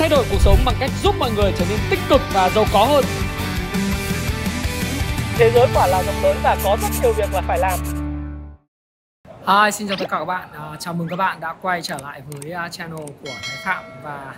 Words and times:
thay 0.00 0.08
đổi 0.08 0.24
cuộc 0.30 0.40
sống 0.40 0.58
bằng 0.66 0.74
cách 0.80 0.90
giúp 1.02 1.14
mọi 1.18 1.30
người 1.32 1.52
trở 1.56 1.64
nên 1.70 1.78
tích 1.90 1.98
cực 2.08 2.20
và 2.32 2.50
giàu 2.50 2.64
có 2.72 2.84
hơn. 2.84 3.04
Thế 5.38 5.50
giới 5.54 5.66
quả 5.74 5.86
là 5.86 6.02
rộng 6.02 6.22
lớn 6.22 6.36
và 6.42 6.56
có 6.64 6.76
rất 6.82 6.88
nhiều 7.02 7.12
việc 7.12 7.32
là 7.32 7.40
phải 7.40 7.58
làm. 7.58 7.78
Hi, 9.46 9.70
xin 9.72 9.88
chào 9.88 9.96
tất 9.96 10.06
cả 10.10 10.18
các 10.18 10.24
bạn. 10.24 10.48
À, 10.52 10.76
chào 10.78 10.94
mừng 10.94 11.08
các 11.08 11.16
bạn 11.16 11.40
đã 11.40 11.54
quay 11.62 11.82
trở 11.82 11.98
lại 12.02 12.22
với 12.30 12.66
uh, 12.66 12.72
channel 12.72 12.98
của 12.98 13.30
Thái 13.42 13.56
Phạm 13.64 13.84
và 14.02 14.34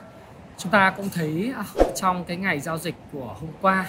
chúng 0.59 0.73
ta 0.73 0.93
cũng 0.97 1.09
thấy 1.09 1.53
uh, 1.61 1.97
trong 1.97 2.25
cái 2.25 2.37
ngày 2.37 2.61
giao 2.61 2.79
dịch 2.79 2.95
của 3.13 3.37
hôm 3.41 3.51
qua 3.61 3.87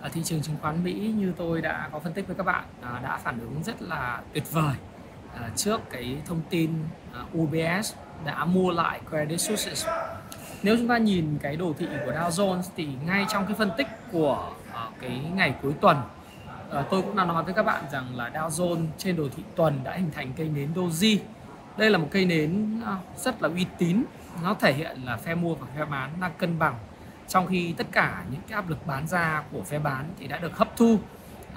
ở 0.00 0.08
thị 0.08 0.20
trường 0.24 0.42
chứng 0.42 0.56
khoán 0.62 0.84
Mỹ 0.84 1.12
như 1.16 1.32
tôi 1.36 1.62
đã 1.62 1.88
có 1.92 1.98
phân 1.98 2.12
tích 2.12 2.26
với 2.26 2.36
các 2.36 2.46
bạn 2.46 2.64
đã 3.02 3.18
phản 3.24 3.40
ứng 3.40 3.62
rất 3.62 3.82
là 3.82 4.20
tuyệt 4.32 4.52
vời 4.52 4.74
trước 5.56 5.80
cái 5.90 6.16
thông 6.26 6.40
tin 6.50 6.74
UBS 7.38 7.94
đã 8.24 8.44
mua 8.44 8.70
lại 8.70 9.00
Credit 9.10 9.40
Suisse. 9.40 9.92
Nếu 10.62 10.76
chúng 10.76 10.88
ta 10.88 10.98
nhìn 10.98 11.38
cái 11.42 11.56
đồ 11.56 11.72
thị 11.78 11.86
của 12.06 12.12
Dow 12.12 12.28
Jones 12.28 12.62
thì 12.76 12.88
ngay 13.06 13.26
trong 13.28 13.46
cái 13.46 13.54
phân 13.54 13.70
tích 13.76 13.86
của 14.12 14.52
uh, 14.70 15.00
cái 15.00 15.20
ngày 15.34 15.54
cuối 15.62 15.72
tuần 15.80 15.96
uh, 16.68 16.86
tôi 16.90 17.02
cũng 17.02 17.16
đã 17.16 17.24
nói 17.24 17.44
với 17.44 17.54
các 17.54 17.62
bạn 17.62 17.84
rằng 17.92 18.16
là 18.16 18.30
Dow 18.34 18.48
Jones 18.48 18.86
trên 18.98 19.16
đồ 19.16 19.28
thị 19.36 19.42
tuần 19.56 19.80
đã 19.84 19.92
hình 19.92 20.10
thành 20.14 20.32
cây 20.36 20.48
nến 20.48 20.68
Doji. 20.74 21.18
Đây 21.76 21.90
là 21.90 21.98
một 21.98 22.08
cây 22.10 22.24
nến 22.24 22.80
uh, 22.82 23.18
rất 23.18 23.42
là 23.42 23.48
uy 23.48 23.66
tín. 23.78 24.02
Nó 24.42 24.54
thể 24.54 24.72
hiện 24.72 24.98
là 25.04 25.16
phe 25.16 25.34
mua 25.34 25.54
và 25.54 25.66
phe 25.76 25.84
bán 25.84 26.10
đang 26.20 26.32
cân 26.38 26.58
bằng 26.58 26.74
trong 27.30 27.46
khi 27.46 27.74
tất 27.76 27.86
cả 27.92 28.24
những 28.30 28.40
cái 28.48 28.54
áp 28.54 28.68
lực 28.68 28.86
bán 28.86 29.06
ra 29.06 29.42
của 29.52 29.62
phe 29.62 29.78
bán 29.78 30.04
thì 30.18 30.26
đã 30.26 30.38
được 30.38 30.56
hấp 30.56 30.76
thu 30.76 30.98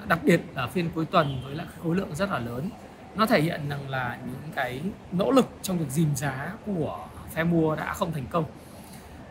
đặc 0.06 0.18
biệt 0.22 0.40
là 0.54 0.66
phiên 0.66 0.90
cuối 0.94 1.06
tuần 1.06 1.40
với 1.44 1.54
lại 1.54 1.66
khối 1.82 1.96
lượng 1.96 2.14
rất 2.14 2.30
là 2.30 2.38
lớn 2.38 2.70
nó 3.14 3.26
thể 3.26 3.40
hiện 3.40 3.68
rằng 3.68 3.88
là 3.88 4.18
những 4.26 4.52
cái 4.54 4.80
nỗ 5.12 5.30
lực 5.30 5.48
trong 5.62 5.78
việc 5.78 5.88
dìm 5.88 6.16
giá 6.16 6.52
của 6.66 7.06
phe 7.30 7.44
mua 7.44 7.76
đã 7.76 7.92
không 7.92 8.12
thành 8.12 8.26
công 8.30 8.44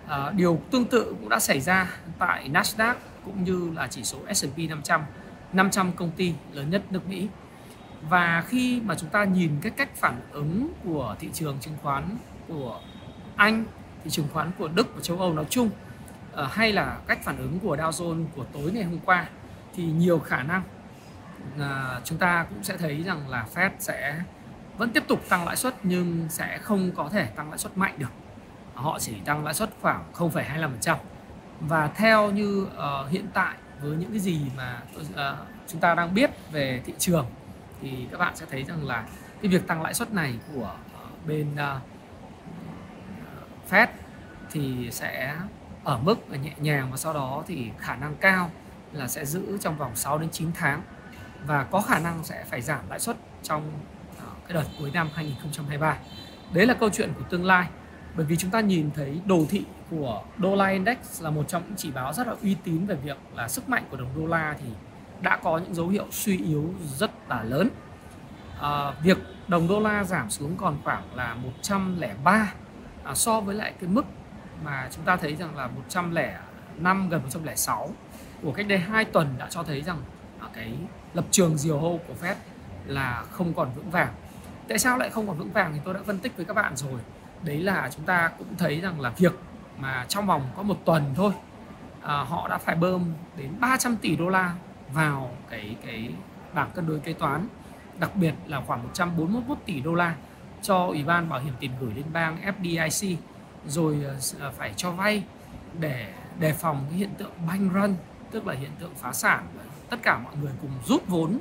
à, 0.07 0.31
điều 0.35 0.61
tương 0.71 0.85
tự 0.85 1.15
cũng 1.19 1.29
đã 1.29 1.39
xảy 1.39 1.59
ra 1.59 1.89
tại 2.19 2.49
Nasdaq 2.53 2.95
cũng 3.25 3.43
như 3.43 3.71
là 3.75 3.87
chỉ 3.87 4.03
số 4.03 4.17
S&P 4.33 4.57
500 4.69 5.01
500 5.53 5.91
công 5.91 6.11
ty 6.11 6.33
lớn 6.51 6.69
nhất 6.69 6.81
nước 6.89 7.07
Mỹ. 7.07 7.27
Và 8.09 8.43
khi 8.47 8.81
mà 8.85 8.95
chúng 8.95 9.09
ta 9.09 9.23
nhìn 9.23 9.51
cái 9.61 9.71
cách 9.71 9.95
phản 9.95 10.21
ứng 10.31 10.73
của 10.83 11.15
thị 11.19 11.29
trường 11.33 11.57
chứng 11.59 11.77
khoán 11.81 12.17
của 12.47 12.79
Anh 13.35 13.65
thị 14.03 14.09
trường 14.09 14.27
khoán 14.33 14.51
của 14.57 14.67
Đức 14.67 14.87
và 14.95 15.01
châu 15.01 15.19
Âu 15.19 15.33
nói 15.33 15.45
chung 15.49 15.69
à, 16.35 16.47
hay 16.51 16.73
là 16.73 16.97
cách 17.07 17.23
phản 17.23 17.37
ứng 17.37 17.59
của 17.59 17.75
Dow 17.75 17.89
Jones 17.89 18.25
của 18.35 18.45
tối 18.53 18.71
ngày 18.71 18.83
hôm 18.83 18.99
qua 19.05 19.27
thì 19.75 19.83
nhiều 19.83 20.19
khả 20.19 20.43
năng 20.43 20.61
uh, 21.55 22.03
chúng 22.03 22.17
ta 22.17 22.45
cũng 22.49 22.63
sẽ 22.63 22.77
thấy 22.77 23.03
rằng 23.03 23.29
là 23.29 23.45
Fed 23.53 23.69
sẽ 23.79 24.23
vẫn 24.77 24.89
tiếp 24.89 25.03
tục 25.07 25.21
tăng 25.29 25.45
lãi 25.45 25.55
suất 25.55 25.75
nhưng 25.83 26.25
sẽ 26.29 26.57
không 26.57 26.91
có 26.95 27.09
thể 27.09 27.25
tăng 27.25 27.49
lãi 27.49 27.57
suất 27.57 27.77
mạnh 27.77 27.93
được 27.97 28.22
họ 28.73 28.99
chỉ 28.99 29.13
tăng 29.25 29.43
lãi 29.45 29.53
suất 29.53 29.69
khoảng 29.81 30.11
0,25% 30.13 30.97
và 31.59 31.87
theo 31.87 32.31
như 32.31 32.67
uh, 32.67 33.09
hiện 33.09 33.27
tại 33.33 33.55
với 33.81 33.97
những 33.97 34.09
cái 34.09 34.19
gì 34.19 34.41
mà 34.57 34.81
uh, 34.99 35.05
chúng 35.67 35.81
ta 35.81 35.95
đang 35.95 36.13
biết 36.13 36.29
về 36.51 36.81
thị 36.85 36.93
trường 36.99 37.25
thì 37.81 38.07
các 38.11 38.17
bạn 38.17 38.35
sẽ 38.35 38.45
thấy 38.51 38.63
rằng 38.63 38.87
là 38.87 39.05
cái 39.41 39.51
việc 39.51 39.67
tăng 39.67 39.81
lãi 39.81 39.93
suất 39.93 40.13
này 40.13 40.35
của 40.53 40.75
uh, 41.03 41.27
bên 41.27 41.53
uh, 41.53 41.81
Fed 43.69 43.87
thì 44.51 44.89
sẽ 44.91 45.35
ở 45.83 45.97
mức 45.97 46.29
nhẹ 46.29 46.53
nhàng 46.57 46.91
và 46.91 46.97
sau 46.97 47.13
đó 47.13 47.43
thì 47.47 47.69
khả 47.79 47.95
năng 47.95 48.15
cao 48.15 48.51
là 48.91 49.07
sẽ 49.07 49.25
giữ 49.25 49.57
trong 49.61 49.77
vòng 49.77 49.95
6 49.95 50.17
đến 50.17 50.29
9 50.29 50.51
tháng 50.53 50.81
và 51.45 51.63
có 51.63 51.81
khả 51.81 51.99
năng 51.99 52.23
sẽ 52.23 52.45
phải 52.49 52.61
giảm 52.61 52.89
lãi 52.89 52.99
suất 52.99 53.17
trong 53.43 53.71
cái 54.47 54.53
đợt 54.53 54.69
cuối 54.79 54.91
năm 54.93 55.09
2023. 55.13 55.97
Đấy 56.53 56.65
là 56.65 56.73
câu 56.73 56.89
chuyện 56.89 57.13
của 57.13 57.23
tương 57.29 57.45
lai. 57.45 57.67
Bởi 58.15 58.25
vì 58.25 58.35
chúng 58.35 58.51
ta 58.51 58.59
nhìn 58.59 58.89
thấy 58.95 59.21
đồ 59.25 59.45
thị 59.49 59.65
của 59.89 60.23
đô 60.37 60.55
la 60.55 60.67
index 60.67 60.97
là 61.21 61.29
một 61.29 61.43
trong 61.47 61.63
những 61.67 61.75
chỉ 61.77 61.91
báo 61.91 62.13
rất 62.13 62.27
là 62.27 62.35
uy 62.43 62.55
tín 62.63 62.85
về 62.85 62.95
việc 62.95 63.17
là 63.35 63.47
sức 63.47 63.69
mạnh 63.69 63.83
của 63.91 63.97
đồng 63.97 64.09
đô 64.15 64.27
la 64.27 64.55
thì 64.59 64.67
đã 65.21 65.37
có 65.43 65.57
những 65.57 65.75
dấu 65.75 65.87
hiệu 65.87 66.05
suy 66.11 66.37
yếu 66.37 66.73
rất 66.97 67.11
là 67.29 67.43
lớn. 67.43 67.69
À, 68.61 68.91
việc 69.03 69.17
đồng 69.47 69.67
đô 69.67 69.79
la 69.79 70.03
giảm 70.03 70.29
xuống 70.29 70.55
còn 70.57 70.77
khoảng 70.83 71.15
là 71.15 71.35
103 71.35 72.53
à, 73.03 73.15
so 73.15 73.39
với 73.39 73.55
lại 73.55 73.73
cái 73.79 73.89
mức 73.89 74.05
mà 74.63 74.89
chúng 74.91 75.05
ta 75.05 75.15
thấy 75.15 75.35
rằng 75.35 75.55
là 75.55 75.67
105 75.67 77.09
gần 77.09 77.21
106 77.23 77.89
của 78.41 78.51
cách 78.51 78.67
đây 78.67 78.77
2 78.77 79.05
tuần 79.05 79.27
đã 79.37 79.47
cho 79.49 79.63
thấy 79.63 79.81
rằng 79.81 79.97
cái 80.53 80.77
lập 81.13 81.25
trường 81.31 81.57
diều 81.57 81.79
hâu 81.79 81.99
của 82.07 82.13
Fed 82.21 82.35
là 82.85 83.23
không 83.31 83.53
còn 83.53 83.69
vững 83.75 83.89
vàng. 83.89 84.13
Tại 84.67 84.79
sao 84.79 84.97
lại 84.97 85.09
không 85.09 85.27
còn 85.27 85.37
vững 85.37 85.51
vàng 85.51 85.73
thì 85.73 85.79
tôi 85.83 85.93
đã 85.93 85.99
phân 86.05 86.19
tích 86.19 86.37
với 86.37 86.45
các 86.45 86.53
bạn 86.53 86.75
rồi. 86.75 86.99
Đấy 87.43 87.57
là 87.57 87.89
chúng 87.95 88.05
ta 88.05 88.31
cũng 88.37 88.47
thấy 88.57 88.81
rằng 88.81 89.01
là 89.01 89.09
việc 89.09 89.33
mà 89.77 90.05
trong 90.09 90.27
vòng 90.27 90.41
có 90.57 90.63
một 90.63 90.77
tuần 90.85 91.03
thôi 91.15 91.33
à, 92.01 92.13
họ 92.15 92.47
đã 92.47 92.57
phải 92.57 92.75
bơm 92.75 93.13
đến 93.37 93.51
300 93.59 93.95
tỷ 93.95 94.15
đô 94.15 94.29
la 94.29 94.53
vào 94.93 95.31
cái 95.49 95.75
cái 95.85 96.13
bảng 96.53 96.71
cân 96.71 96.87
đối 96.87 96.99
kế 96.99 97.13
toán 97.13 97.47
đặc 97.99 98.15
biệt 98.15 98.33
là 98.47 98.61
khoảng 98.67 98.83
141 98.83 99.57
tỷ 99.65 99.79
đô 99.79 99.93
la 99.95 100.15
cho 100.61 100.85
Ủy 100.87 101.03
ban 101.03 101.29
Bảo 101.29 101.39
hiểm 101.39 101.53
tiền 101.59 101.71
gửi 101.81 101.93
liên 101.95 102.05
bang 102.13 102.37
FDIC 102.61 103.15
rồi 103.67 104.05
à, 104.07 104.13
à, 104.39 104.51
phải 104.57 104.73
cho 104.77 104.91
vay 104.91 105.23
để 105.79 106.13
đề 106.39 106.53
phòng 106.53 106.85
cái 106.89 106.97
hiện 106.97 107.09
tượng 107.17 107.31
bank 107.47 107.73
run 107.73 107.95
tức 108.31 108.47
là 108.47 108.53
hiện 108.53 108.71
tượng 108.79 108.95
phá 108.95 109.13
sản 109.13 109.47
tất 109.89 109.97
cả 110.03 110.17
mọi 110.17 110.33
người 110.41 110.51
cùng 110.61 110.71
rút 110.85 111.07
vốn 111.07 111.37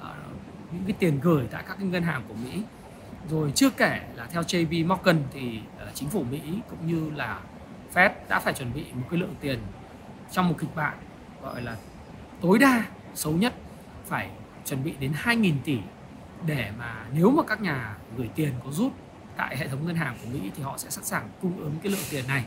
à, 0.00 0.08
những 0.72 0.84
cái 0.86 0.96
tiền 0.98 1.20
gửi 1.20 1.46
tại 1.50 1.64
các 1.68 1.76
cái 1.78 1.86
ngân 1.86 2.02
hàng 2.02 2.22
của 2.28 2.34
Mỹ 2.34 2.62
rồi 3.28 3.52
chưa 3.54 3.70
kể 3.70 4.00
là 4.14 4.26
theo 4.26 4.42
JP 4.42 4.86
Morgan 4.86 5.22
thì 5.32 5.60
ờ, 5.78 5.90
chính 5.94 6.08
phủ 6.08 6.24
Mỹ 6.30 6.40
cũng 6.70 6.86
như 6.86 7.10
là 7.16 7.40
Fed 7.94 8.10
đã 8.28 8.40
phải 8.40 8.54
chuẩn 8.54 8.72
bị 8.74 8.84
một 8.92 9.06
cái 9.10 9.20
lượng 9.20 9.34
tiền 9.40 9.58
trong 10.30 10.48
một 10.48 10.54
kịch 10.58 10.74
bản 10.74 10.98
gọi 11.42 11.62
là 11.62 11.76
tối 12.40 12.58
đa 12.58 12.84
xấu 13.14 13.32
nhất, 13.32 13.54
phải 14.06 14.30
chuẩn 14.64 14.84
bị 14.84 14.94
đến 15.00 15.12
2.000 15.24 15.54
tỷ 15.64 15.78
để 16.46 16.70
mà 16.78 17.06
nếu 17.12 17.30
mà 17.30 17.42
các 17.42 17.60
nhà 17.60 17.96
gửi 18.16 18.30
tiền 18.34 18.52
có 18.64 18.70
rút 18.70 18.92
tại 19.36 19.56
hệ 19.56 19.68
thống 19.68 19.86
ngân 19.86 19.96
hàng 19.96 20.16
của 20.22 20.30
Mỹ 20.32 20.50
thì 20.56 20.62
họ 20.62 20.78
sẽ 20.78 20.90
sẵn 20.90 21.04
sàng 21.04 21.28
cung 21.42 21.58
ứng 21.58 21.76
cái 21.82 21.92
lượng 21.92 22.04
tiền 22.10 22.24
này 22.28 22.44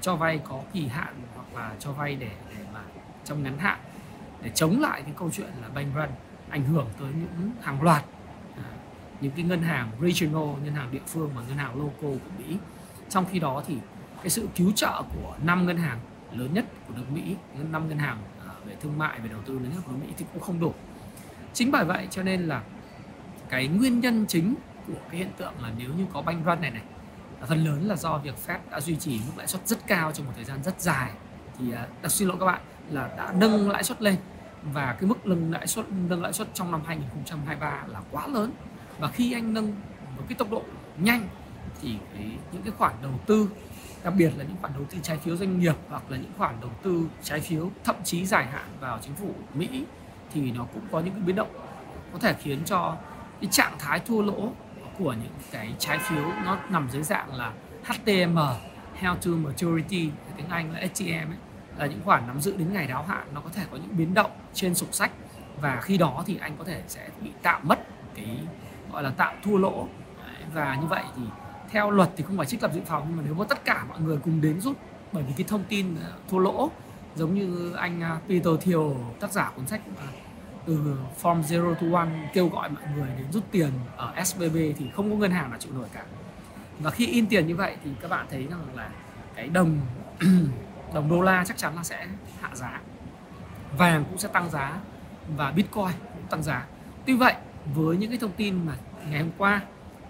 cho 0.00 0.16
vay 0.16 0.40
có 0.48 0.62
kỳ 0.72 0.86
hạn 0.86 1.14
hoặc 1.34 1.46
là 1.54 1.74
cho 1.78 1.92
vay 1.92 2.14
để 2.14 2.30
để 2.50 2.64
mà 2.74 2.80
trong 3.24 3.42
ngắn 3.42 3.58
hạn 3.58 3.78
để 4.42 4.50
chống 4.54 4.80
lại 4.80 5.02
cái 5.02 5.12
câu 5.18 5.30
chuyện 5.32 5.50
là 5.62 5.68
bank 5.68 5.94
run 5.94 6.08
ảnh 6.50 6.64
hưởng 6.64 6.88
tới 6.98 7.08
những 7.08 7.50
hàng 7.62 7.82
loạt 7.82 8.04
những 9.20 9.32
cái 9.36 9.44
ngân 9.44 9.62
hàng 9.62 9.90
regional 10.00 10.64
ngân 10.64 10.74
hàng 10.74 10.92
địa 10.92 11.00
phương 11.06 11.30
và 11.34 11.42
ngân 11.48 11.58
hàng 11.58 11.78
local 11.78 12.18
của 12.18 12.30
Mỹ. 12.38 12.56
Trong 13.08 13.24
khi 13.32 13.38
đó 13.38 13.62
thì 13.66 13.76
cái 14.16 14.30
sự 14.30 14.48
cứu 14.56 14.72
trợ 14.72 15.02
của 15.14 15.36
năm 15.44 15.66
ngân 15.66 15.76
hàng 15.76 15.98
lớn 16.32 16.54
nhất 16.54 16.64
của 16.88 16.94
nước 16.96 17.04
Mỹ 17.10 17.36
năm 17.70 17.88
ngân 17.88 17.98
hàng 17.98 18.18
à, 18.46 18.52
về 18.66 18.76
thương 18.82 18.98
mại 18.98 19.20
về 19.20 19.28
đầu 19.28 19.40
tư 19.46 19.54
lớn 19.54 19.70
nhất 19.74 19.82
của 19.86 19.92
nước 19.92 19.98
Mỹ 20.06 20.12
thì 20.16 20.24
cũng 20.32 20.42
không 20.42 20.60
đủ. 20.60 20.74
Chính 21.52 21.70
bởi 21.70 21.84
vậy 21.84 22.06
cho 22.10 22.22
nên 22.22 22.42
là 22.42 22.62
cái 23.48 23.68
nguyên 23.68 24.00
nhân 24.00 24.26
chính 24.28 24.54
của 24.86 25.00
cái 25.10 25.18
hiện 25.18 25.30
tượng 25.36 25.52
là 25.62 25.72
nếu 25.78 25.88
như 25.98 26.06
có 26.12 26.22
banh 26.22 26.44
run 26.44 26.60
này 26.60 26.70
này 26.70 26.82
phần 27.46 27.64
lớn 27.64 27.88
là 27.88 27.96
do 27.96 28.18
việc 28.18 28.34
Fed 28.46 28.58
đã 28.70 28.80
duy 28.80 28.96
trì 28.96 29.20
mức 29.26 29.32
lãi 29.36 29.46
suất 29.46 29.68
rất 29.68 29.86
cao 29.86 30.12
trong 30.12 30.26
một 30.26 30.32
thời 30.34 30.44
gian 30.44 30.62
rất 30.62 30.80
dài. 30.80 31.10
Thì 31.58 31.72
à, 31.72 31.86
đặc 32.02 32.12
xin 32.12 32.28
lỗi 32.28 32.36
các 32.40 32.46
bạn 32.46 32.60
là 32.90 33.10
đã 33.16 33.32
nâng 33.36 33.70
lãi 33.70 33.84
suất 33.84 34.02
lên. 34.02 34.16
Và 34.62 34.96
cái 35.00 35.08
mức 35.08 35.26
nâng 35.26 35.52
lãi 35.52 35.66
suất 35.66 35.86
nâng 36.08 36.22
lãi 36.22 36.32
suất 36.32 36.48
trong 36.54 36.70
năm 36.70 36.80
2023 36.86 37.82
là 37.86 38.00
quá 38.10 38.26
lớn 38.26 38.52
và 38.98 39.08
khi 39.08 39.32
anh 39.32 39.54
nâng 39.54 39.72
với 40.16 40.26
cái 40.28 40.36
tốc 40.38 40.50
độ 40.50 40.62
nhanh 40.98 41.28
thì 41.82 41.96
cái, 42.14 42.30
những 42.52 42.62
cái 42.62 42.72
khoản 42.78 42.92
đầu 43.02 43.12
tư 43.26 43.48
đặc 44.04 44.14
biệt 44.16 44.32
là 44.36 44.44
những 44.44 44.56
khoản 44.60 44.72
đầu 44.74 44.84
tư 44.90 44.98
trái 45.02 45.18
phiếu 45.18 45.36
doanh 45.36 45.58
nghiệp 45.58 45.74
hoặc 45.88 46.02
là 46.08 46.16
những 46.16 46.32
khoản 46.38 46.60
đầu 46.60 46.70
tư 46.82 47.08
trái 47.22 47.40
phiếu 47.40 47.70
thậm 47.84 47.96
chí 48.04 48.26
dài 48.26 48.46
hạn 48.46 48.68
vào 48.80 48.98
chính 49.02 49.14
phủ 49.14 49.34
Mỹ 49.54 49.84
thì 50.32 50.50
nó 50.50 50.66
cũng 50.74 50.82
có 50.90 51.00
những 51.00 51.14
cái 51.14 51.22
biến 51.22 51.36
động. 51.36 51.50
Có 52.12 52.18
thể 52.18 52.34
khiến 52.42 52.58
cho 52.64 52.96
cái 53.40 53.50
trạng 53.50 53.72
thái 53.78 54.00
thua 54.00 54.22
lỗ 54.22 54.52
của 54.98 55.12
những 55.12 55.32
cái 55.50 55.74
trái 55.78 55.98
phiếu 55.98 56.24
nó 56.44 56.58
nằm 56.68 56.88
dưới 56.90 57.02
dạng 57.02 57.34
là 57.34 57.52
HTM 57.84 58.38
Held 58.94 59.26
to 59.26 59.30
Maturity 59.30 60.10
tiếng 60.36 60.48
Anh 60.48 60.72
là 60.72 60.80
HTM 60.80 61.30
ấy, 61.30 61.38
là 61.78 61.86
những 61.86 62.00
khoản 62.04 62.26
nắm 62.26 62.40
giữ 62.40 62.56
đến 62.56 62.72
ngày 62.72 62.86
đáo 62.86 63.02
hạn 63.02 63.26
nó 63.34 63.40
có 63.40 63.50
thể 63.52 63.62
có 63.70 63.76
những 63.76 63.96
biến 63.96 64.14
động 64.14 64.30
trên 64.54 64.74
sổ 64.74 64.86
sách. 64.92 65.10
Và 65.60 65.80
khi 65.80 65.98
đó 65.98 66.22
thì 66.26 66.36
anh 66.40 66.56
có 66.58 66.64
thể 66.64 66.82
sẽ 66.88 67.08
bị 67.20 67.30
tạm 67.42 67.68
mất 67.68 67.78
cái 68.14 68.38
gọi 68.96 69.02
là 69.02 69.10
tạo 69.10 69.34
thua 69.42 69.58
lỗ. 69.58 69.88
Và 70.54 70.74
như 70.80 70.86
vậy 70.86 71.04
thì 71.16 71.22
theo 71.70 71.90
luật 71.90 72.10
thì 72.16 72.24
không 72.24 72.36
phải 72.36 72.46
trích 72.46 72.62
lập 72.62 72.70
dự 72.74 72.80
phòng, 72.86 73.04
nhưng 73.08 73.16
mà 73.16 73.22
nếu 73.26 73.34
mà 73.34 73.44
tất 73.48 73.64
cả 73.64 73.84
mọi 73.88 74.00
người 74.00 74.18
cùng 74.24 74.40
đến 74.40 74.60
rút, 74.60 74.76
bởi 75.12 75.22
vì 75.22 75.32
cái 75.36 75.44
thông 75.48 75.64
tin 75.64 75.96
ờ, 76.02 76.12
thua 76.28 76.38
lỗ, 76.38 76.70
giống 77.14 77.34
như 77.34 77.72
anh 77.72 78.00
ờ, 78.00 78.18
Peter 78.28 78.54
Thiel, 78.60 78.80
tác 79.20 79.32
giả 79.32 79.50
cuốn 79.56 79.66
sách 79.66 79.80
ờ, 79.96 80.06
từ 80.66 80.96
Form 81.22 81.42
Zero 81.42 81.74
to 81.74 81.98
One 81.98 82.30
kêu 82.32 82.48
gọi 82.48 82.68
mọi 82.68 82.82
người 82.96 83.08
đến 83.18 83.26
rút 83.32 83.44
tiền 83.50 83.70
ở 83.96 84.24
SBB 84.24 84.56
thì 84.76 84.90
không 84.94 85.10
có 85.10 85.16
ngân 85.16 85.30
hàng 85.30 85.50
nào 85.50 85.58
chịu 85.58 85.72
nổi 85.74 85.88
cả. 85.92 86.04
Và 86.78 86.90
khi 86.90 87.06
in 87.06 87.26
tiền 87.26 87.46
như 87.46 87.56
vậy 87.56 87.76
thì 87.84 87.90
các 88.00 88.10
bạn 88.10 88.26
thấy 88.30 88.46
rằng 88.50 88.60
là 88.74 88.90
cái 89.34 89.48
đồng 89.48 89.80
đồng 90.94 91.08
đô 91.08 91.22
la 91.22 91.44
chắc 91.46 91.56
chắn 91.56 91.76
là 91.76 91.82
sẽ 91.82 92.06
hạ 92.40 92.50
giá, 92.54 92.80
vàng 93.78 94.04
cũng 94.04 94.18
sẽ 94.18 94.28
tăng 94.28 94.50
giá 94.50 94.78
và 95.36 95.50
bitcoin 95.50 95.92
cũng 96.14 96.26
tăng 96.30 96.42
giá. 96.42 96.66
Tuy 97.06 97.16
vậy 97.16 97.34
với 97.74 97.96
những 97.96 98.10
cái 98.10 98.18
thông 98.18 98.32
tin 98.36 98.66
mà 98.66 98.76
ngày 99.10 99.20
hôm 99.20 99.30
qua, 99.38 99.62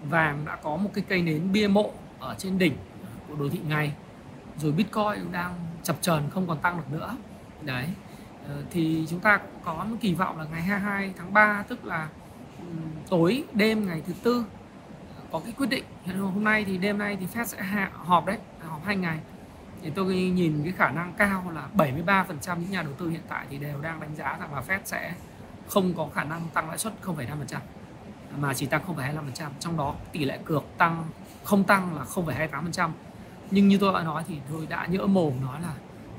vàng 0.09 0.45
đã 0.45 0.55
có 0.55 0.75
một 0.75 0.89
cái 0.93 1.03
cây 1.07 1.21
nến 1.21 1.51
bia 1.51 1.67
mộ 1.67 1.91
ở 2.19 2.35
trên 2.37 2.57
đỉnh 2.57 2.73
của 3.27 3.35
đồ 3.35 3.49
thị 3.49 3.59
ngày 3.67 3.93
rồi 4.57 4.71
Bitcoin 4.71 5.23
cũng 5.23 5.31
đang 5.31 5.53
chập 5.83 5.95
chờn, 6.01 6.23
không 6.29 6.47
còn 6.47 6.57
tăng 6.57 6.77
được 6.77 6.97
nữa. 6.97 7.17
Đấy 7.61 7.85
ờ, 8.47 8.63
thì 8.71 9.05
chúng 9.09 9.19
ta 9.19 9.37
cũng 9.37 9.61
có 9.63 9.85
một 9.89 9.97
kỳ 10.01 10.13
vọng 10.13 10.37
là 10.37 10.45
ngày 10.51 10.61
22 10.61 11.13
tháng 11.17 11.33
3 11.33 11.63
tức 11.67 11.85
là 11.85 12.09
tối 13.09 13.43
đêm 13.53 13.87
ngày 13.87 14.01
thứ 14.07 14.13
tư, 14.23 14.45
có 15.31 15.39
cái 15.39 15.53
quyết 15.57 15.69
định. 15.69 15.83
Hôm 16.19 16.43
nay 16.43 16.63
thì 16.65 16.77
đêm 16.77 16.97
nay 16.97 17.17
thì 17.19 17.25
Fed 17.33 17.45
sẽ 17.45 17.87
họp 17.93 18.25
đấy 18.25 18.37
họp 18.67 18.85
hai 18.85 18.95
ngày. 18.95 19.19
Thì 19.81 19.89
tôi 19.95 20.15
nhìn 20.15 20.61
cái 20.63 20.73
khả 20.73 20.89
năng 20.89 21.13
cao 21.17 21.51
là 21.55 21.67
73% 21.75 22.59
những 22.59 22.71
nhà 22.71 22.81
đầu 22.83 22.93
tư 22.93 23.09
hiện 23.09 23.21
tại 23.27 23.45
thì 23.49 23.57
đều 23.57 23.81
đang 23.81 23.99
đánh 23.99 24.15
giá 24.15 24.37
rằng 24.39 24.53
là 24.53 24.61
Fed 24.67 24.79
sẽ 24.83 25.13
không 25.69 25.93
có 25.93 26.07
khả 26.13 26.23
năng 26.23 26.41
tăng 26.53 26.69
lãi 26.69 26.77
suất 26.77 26.93
0,5% 27.03 27.59
mà 28.37 28.53
chỉ 28.53 28.65
tăng 28.65 28.81
0,25% 28.87 29.49
trong 29.59 29.77
đó 29.77 29.95
tỷ 30.11 30.25
lệ 30.25 30.39
cược 30.45 30.63
tăng 30.77 31.05
không 31.43 31.63
tăng 31.63 31.95
là 31.95 32.03
0,28% 32.03 32.89
nhưng 33.51 33.67
như 33.67 33.77
tôi 33.77 33.93
đã 33.93 34.03
nói 34.03 34.23
thì 34.27 34.35
tôi 34.51 34.65
đã 34.65 34.85
nhỡ 34.85 35.07
mồm 35.07 35.33
nói 35.41 35.61
là 35.61 35.73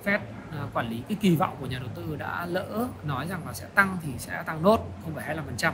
Fed 0.05 0.19
à, 0.53 0.67
quản 0.75 0.89
lý 0.89 1.03
cái 1.09 1.19
kỳ 1.21 1.37
vọng 1.37 1.57
của 1.61 1.67
nhà 1.67 1.79
đầu 1.79 1.89
tư 1.95 2.17
đã 2.17 2.47
lỡ 2.47 2.89
nói 3.05 3.27
rằng 3.29 3.47
là 3.47 3.53
sẽ 3.53 3.67
tăng 3.75 3.97
thì 4.03 4.13
sẽ 4.19 4.43
tăng 4.47 4.63
nốt 4.63 4.81
0,25% 5.17 5.73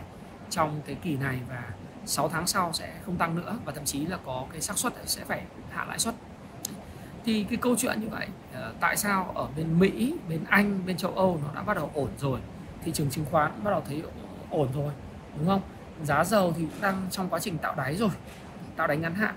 trong 0.51 0.81
cái 0.87 0.97
kỳ 1.03 1.17
này 1.17 1.41
và 1.49 1.63
6 2.07 2.29
tháng 2.29 2.47
sau 2.47 2.73
sẽ 2.73 2.93
không 3.07 3.17
tăng 3.17 3.35
nữa 3.35 3.59
và 3.65 3.73
thậm 3.73 3.85
chí 3.85 4.07
là 4.07 4.19
có 4.27 4.47
cái 4.53 4.61
xác 4.61 4.79
suất 4.79 4.93
sẽ 5.05 5.25
phải 5.25 5.43
hạ 5.71 5.85
lãi 5.85 5.99
suất. 5.99 6.15
Thì 7.25 7.45
cái 7.45 7.57
câu 7.57 7.77
chuyện 7.79 8.01
như 8.01 8.09
vậy 8.09 8.27
à, 8.55 8.71
tại 8.81 8.97
sao 8.97 9.33
ở 9.35 9.49
bên 9.57 9.79
Mỹ, 9.79 10.15
bên 10.29 10.45
Anh, 10.49 10.87
bên 10.87 10.97
châu 10.97 11.11
Âu 11.11 11.41
nó 11.45 11.55
đã 11.55 11.63
bắt 11.63 11.77
đầu 11.77 11.91
ổn 11.95 12.11
rồi? 12.19 12.41
Thị 12.85 12.93
trường 12.93 13.11
chứng 13.11 13.25
khoán 13.31 13.65
bắt 13.65 13.71
đầu 13.71 13.83
thấy 13.89 14.03
ổn 14.51 14.69
rồi, 14.75 14.93
đúng 15.39 15.47
không? 15.47 15.61
Giá 16.03 16.25
dầu 16.25 16.53
thì 16.57 16.63
cũng 16.63 16.81
đang 16.81 17.07
trong 17.11 17.29
quá 17.29 17.39
trình 17.39 17.59
tạo 17.59 17.75
đáy 17.75 17.97
rồi, 17.97 18.11
tạo 18.77 18.87
đáy 18.87 18.97
ngắn 18.97 19.15
hạn. 19.15 19.35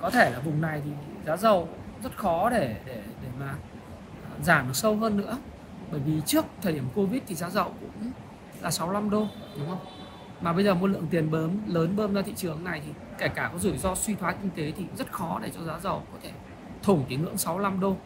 Có 0.00 0.10
thể 0.10 0.30
là 0.30 0.38
vùng 0.38 0.60
này 0.60 0.82
thì 0.84 0.90
giá 1.26 1.36
dầu 1.36 1.68
rất 2.02 2.16
khó 2.16 2.50
để 2.50 2.76
để 2.86 3.02
để 3.22 3.28
mà 3.40 3.46
à, 3.46 3.56
giảm 4.42 4.66
được 4.66 4.76
sâu 4.76 4.96
hơn 4.96 5.16
nữa. 5.16 5.38
Bởi 5.90 6.00
vì 6.00 6.20
trước 6.26 6.44
thời 6.62 6.72
điểm 6.72 6.84
covid 6.94 7.22
thì 7.26 7.34
giá 7.34 7.50
dầu 7.50 7.72
cũng 7.80 8.12
là 8.60 8.70
65 8.70 9.10
đô, 9.10 9.26
đúng 9.58 9.68
không? 9.68 9.78
Mà 10.40 10.52
bây 10.52 10.64
giờ 10.64 10.74
một 10.74 10.86
lượng 10.86 11.06
tiền 11.10 11.30
bơm, 11.30 11.50
lớn 11.66 11.96
bơm 11.96 12.14
ra 12.14 12.22
thị 12.22 12.32
trường 12.36 12.64
này 12.64 12.82
thì 12.86 12.92
kể 13.18 13.28
cả 13.28 13.50
có 13.52 13.58
rủi 13.58 13.78
ro 13.78 13.94
suy 13.94 14.14
thoái 14.14 14.34
kinh 14.42 14.50
tế 14.50 14.72
thì 14.76 14.84
rất 14.98 15.12
khó 15.12 15.38
để 15.42 15.50
cho 15.54 15.62
giá 15.64 15.78
dầu 15.78 16.02
có 16.12 16.18
thể 16.22 16.30
thủng 16.82 17.04
cái 17.08 17.18
ngưỡng 17.18 17.36
65 17.36 17.80
đô. 17.80 17.96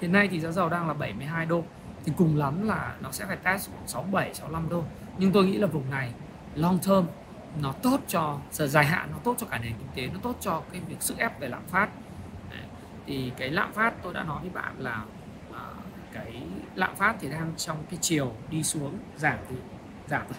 Hiện 0.00 0.12
nay 0.12 0.28
thì 0.28 0.40
giá 0.40 0.50
dầu 0.50 0.68
đang 0.68 0.88
là 0.88 0.94
72 0.94 1.46
đô 1.46 1.64
thì 2.04 2.12
cùng 2.16 2.36
lắm 2.36 2.68
là 2.68 2.96
nó 3.00 3.10
sẽ 3.10 3.26
phải 3.26 3.36
test 3.36 3.70
67 3.86 4.34
65 4.34 4.68
đô 4.68 4.84
nhưng 5.18 5.32
tôi 5.32 5.44
nghĩ 5.44 5.58
là 5.58 5.66
vùng 5.66 5.90
này 5.90 6.12
long 6.54 6.78
term 6.78 7.06
nó 7.62 7.72
tốt 7.72 8.00
cho 8.08 8.38
giờ 8.50 8.66
dài 8.66 8.84
hạn 8.84 9.08
nó 9.12 9.18
tốt 9.24 9.34
cho 9.38 9.46
cả 9.46 9.58
nền 9.58 9.72
kinh 9.72 9.88
tế 9.94 10.12
nó 10.14 10.20
tốt 10.22 10.36
cho 10.40 10.62
cái 10.72 10.80
việc 10.88 11.02
sức 11.02 11.18
ép 11.18 11.40
về 11.40 11.48
lạm 11.48 11.62
phát 11.66 11.88
Đấy. 12.50 12.62
thì 13.06 13.32
cái 13.36 13.50
lạm 13.50 13.72
phát 13.72 13.94
tôi 14.02 14.14
đã 14.14 14.22
nói 14.22 14.40
với 14.40 14.50
bạn 14.50 14.74
là 14.78 15.04
uh, 15.50 15.56
cái 16.12 16.42
lạm 16.74 16.96
phát 16.96 17.16
thì 17.20 17.30
đang 17.30 17.52
trong 17.56 17.76
cái 17.90 17.98
chiều 18.02 18.32
đi 18.50 18.62
xuống 18.62 18.98
giảm 19.16 19.38
thì 19.48 19.56
giảm 20.08 20.22
rồi 20.22 20.38